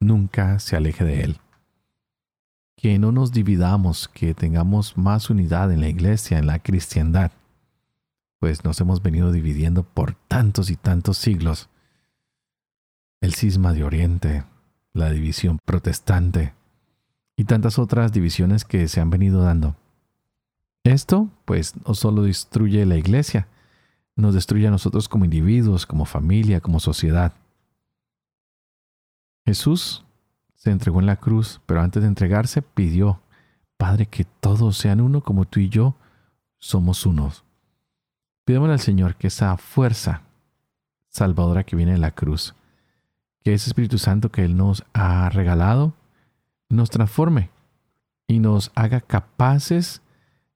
nunca 0.00 0.58
se 0.58 0.76
aleje 0.76 1.04
de 1.04 1.22
Él. 1.22 1.40
Que 2.76 2.98
no 2.98 3.12
nos 3.12 3.32
dividamos, 3.32 4.08
que 4.08 4.34
tengamos 4.34 4.96
más 4.96 5.30
unidad 5.30 5.72
en 5.72 5.80
la 5.80 5.88
iglesia, 5.88 6.38
en 6.38 6.46
la 6.46 6.58
cristiandad, 6.58 7.32
pues 8.38 8.64
nos 8.64 8.80
hemos 8.80 9.02
venido 9.02 9.32
dividiendo 9.32 9.84
por 9.84 10.14
tantos 10.28 10.70
y 10.70 10.76
tantos 10.76 11.16
siglos. 11.16 11.70
El 13.20 13.34
cisma 13.34 13.72
de 13.72 13.84
Oriente, 13.84 14.44
la 14.92 15.10
división 15.10 15.58
protestante 15.64 16.52
y 17.36 17.44
tantas 17.44 17.78
otras 17.78 18.12
divisiones 18.12 18.64
que 18.64 18.86
se 18.88 19.00
han 19.00 19.10
venido 19.10 19.42
dando. 19.42 19.76
Esto, 20.84 21.30
pues, 21.46 21.74
no 21.86 21.94
solo 21.94 22.22
destruye 22.22 22.84
la 22.84 22.96
iglesia, 22.96 23.48
nos 24.16 24.34
destruye 24.34 24.68
a 24.68 24.70
nosotros 24.70 25.08
como 25.08 25.24
individuos, 25.24 25.86
como 25.86 26.04
familia, 26.04 26.60
como 26.60 26.78
sociedad. 26.80 27.32
Jesús 29.44 30.04
se 30.54 30.70
entregó 30.70 31.00
en 31.00 31.06
la 31.06 31.16
cruz, 31.16 31.60
pero 31.66 31.80
antes 31.80 32.02
de 32.02 32.08
entregarse 32.08 32.62
pidió, 32.62 33.20
Padre, 33.76 34.06
que 34.06 34.24
todos 34.24 34.76
sean 34.76 35.00
uno 35.00 35.20
como 35.20 35.44
tú 35.44 35.60
y 35.60 35.68
yo 35.68 35.94
somos 36.58 37.04
unos. 37.04 37.44
Pidémosle 38.44 38.74
al 38.74 38.80
Señor 38.80 39.16
que 39.16 39.26
esa 39.26 39.56
fuerza 39.56 40.22
salvadora 41.08 41.64
que 41.64 41.76
viene 41.76 41.92
de 41.92 41.98
la 41.98 42.12
cruz, 42.12 42.54
que 43.42 43.54
ese 43.54 43.68
Espíritu 43.68 43.98
Santo 43.98 44.30
que 44.30 44.44
Él 44.44 44.56
nos 44.56 44.84
ha 44.94 45.28
regalado, 45.28 45.94
nos 46.68 46.90
transforme 46.90 47.50
y 48.26 48.38
nos 48.40 48.72
haga 48.74 49.00
capaces 49.00 50.02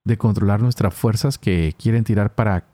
de 0.05 0.17
controlar 0.17 0.63
nuestras 0.63 0.95
fuerzas 0.95 1.39
que 1.39 1.75
quieren 1.79 2.05
tirar 2.05 2.35
para 2.35 2.65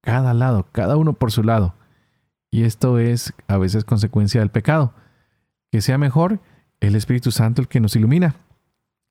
cada 0.00 0.32
lado, 0.34 0.66
cada 0.72 0.96
uno 0.96 1.12
por 1.12 1.32
su 1.32 1.42
lado. 1.42 1.74
Y 2.50 2.64
esto 2.64 2.98
es 2.98 3.34
a 3.48 3.58
veces 3.58 3.84
consecuencia 3.84 4.40
del 4.40 4.50
pecado. 4.50 4.94
Que 5.72 5.82
sea 5.82 5.98
mejor 5.98 6.38
el 6.78 6.94
Espíritu 6.94 7.32
Santo 7.32 7.60
el 7.60 7.66
que 7.66 7.80
nos 7.80 7.96
ilumina, 7.96 8.36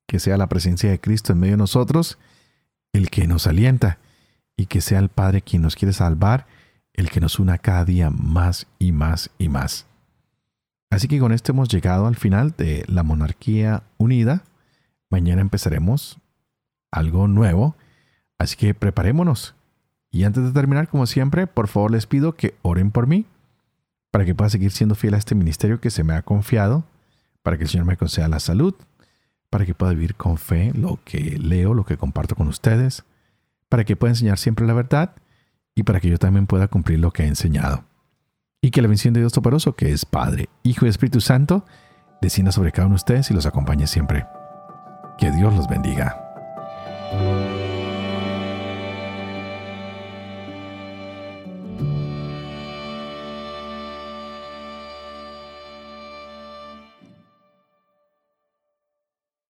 que 0.08 0.18
sea 0.18 0.38
la 0.38 0.48
presencia 0.48 0.90
de 0.90 1.00
Cristo 1.00 1.34
en 1.34 1.40
medio 1.40 1.54
de 1.54 1.58
nosotros 1.58 2.18
el 2.92 3.10
que 3.10 3.26
nos 3.26 3.46
alienta 3.46 3.98
y 4.56 4.66
que 4.66 4.80
sea 4.80 4.98
el 4.98 5.08
Padre 5.08 5.42
quien 5.42 5.62
nos 5.62 5.76
quiere 5.76 5.92
salvar, 5.92 6.46
el 6.92 7.10
que 7.10 7.20
nos 7.20 7.38
una 7.38 7.58
cada 7.58 7.84
día 7.84 8.10
más 8.10 8.66
y 8.78 8.92
más 8.92 9.30
y 9.38 9.48
más. 9.48 9.86
Así 10.90 11.08
que 11.08 11.18
con 11.18 11.32
esto 11.32 11.52
hemos 11.52 11.68
llegado 11.68 12.06
al 12.06 12.16
final 12.16 12.54
de 12.56 12.84
la 12.86 13.02
monarquía 13.02 13.82
unida. 13.96 14.44
Mañana 15.08 15.40
empezaremos 15.40 16.18
algo 16.90 17.28
nuevo, 17.28 17.76
así 18.38 18.56
que 18.56 18.74
preparémonos. 18.74 19.54
Y 20.10 20.24
antes 20.24 20.44
de 20.44 20.52
terminar, 20.52 20.88
como 20.88 21.06
siempre, 21.06 21.46
por 21.46 21.68
favor 21.68 21.90
les 21.90 22.06
pido 22.06 22.34
que 22.34 22.54
oren 22.60 22.90
por 22.90 23.06
mí, 23.06 23.24
para 24.12 24.26
que 24.26 24.34
pueda 24.34 24.50
seguir 24.50 24.70
siendo 24.70 24.94
fiel 24.94 25.14
a 25.14 25.16
este 25.16 25.34
ministerio 25.34 25.80
que 25.80 25.90
se 25.90 26.04
me 26.04 26.12
ha 26.14 26.22
confiado, 26.22 26.84
para 27.42 27.56
que 27.56 27.64
el 27.64 27.70
Señor 27.70 27.86
me 27.86 27.96
conceda 27.96 28.28
la 28.28 28.40
salud, 28.40 28.74
para 29.50 29.66
que 29.66 29.74
pueda 29.74 29.92
vivir 29.94 30.14
con 30.14 30.36
fe 30.36 30.70
lo 30.74 31.00
que 31.04 31.38
leo, 31.38 31.74
lo 31.74 31.84
que 31.84 31.96
comparto 31.96 32.36
con 32.36 32.46
ustedes, 32.46 33.04
para 33.70 33.84
que 33.84 33.96
pueda 33.96 34.12
enseñar 34.12 34.38
siempre 34.38 34.66
la 34.66 34.74
verdad 34.74 35.14
y 35.74 35.82
para 35.82 35.98
que 35.98 36.10
yo 36.10 36.18
también 36.18 36.46
pueda 36.46 36.68
cumplir 36.68 37.00
lo 37.00 37.10
que 37.10 37.24
he 37.24 37.26
enseñado. 37.26 37.84
Y 38.60 38.70
que 38.70 38.82
la 38.82 38.88
bendición 38.88 39.14
de 39.14 39.20
Dios 39.20 39.32
Toporoso, 39.32 39.74
que 39.74 39.92
es 39.92 40.04
Padre, 40.04 40.50
Hijo 40.62 40.84
y 40.84 40.90
Espíritu 40.90 41.22
Santo, 41.22 41.64
descienda 42.20 42.52
sobre 42.52 42.70
cada 42.70 42.86
uno 42.86 42.94
de 42.94 42.96
ustedes 42.96 43.30
y 43.30 43.34
los 43.34 43.46
acompañe 43.46 43.86
siempre. 43.86 44.26
Que 45.18 45.30
Dios 45.30 45.54
los 45.54 45.66
bendiga. 45.68 46.21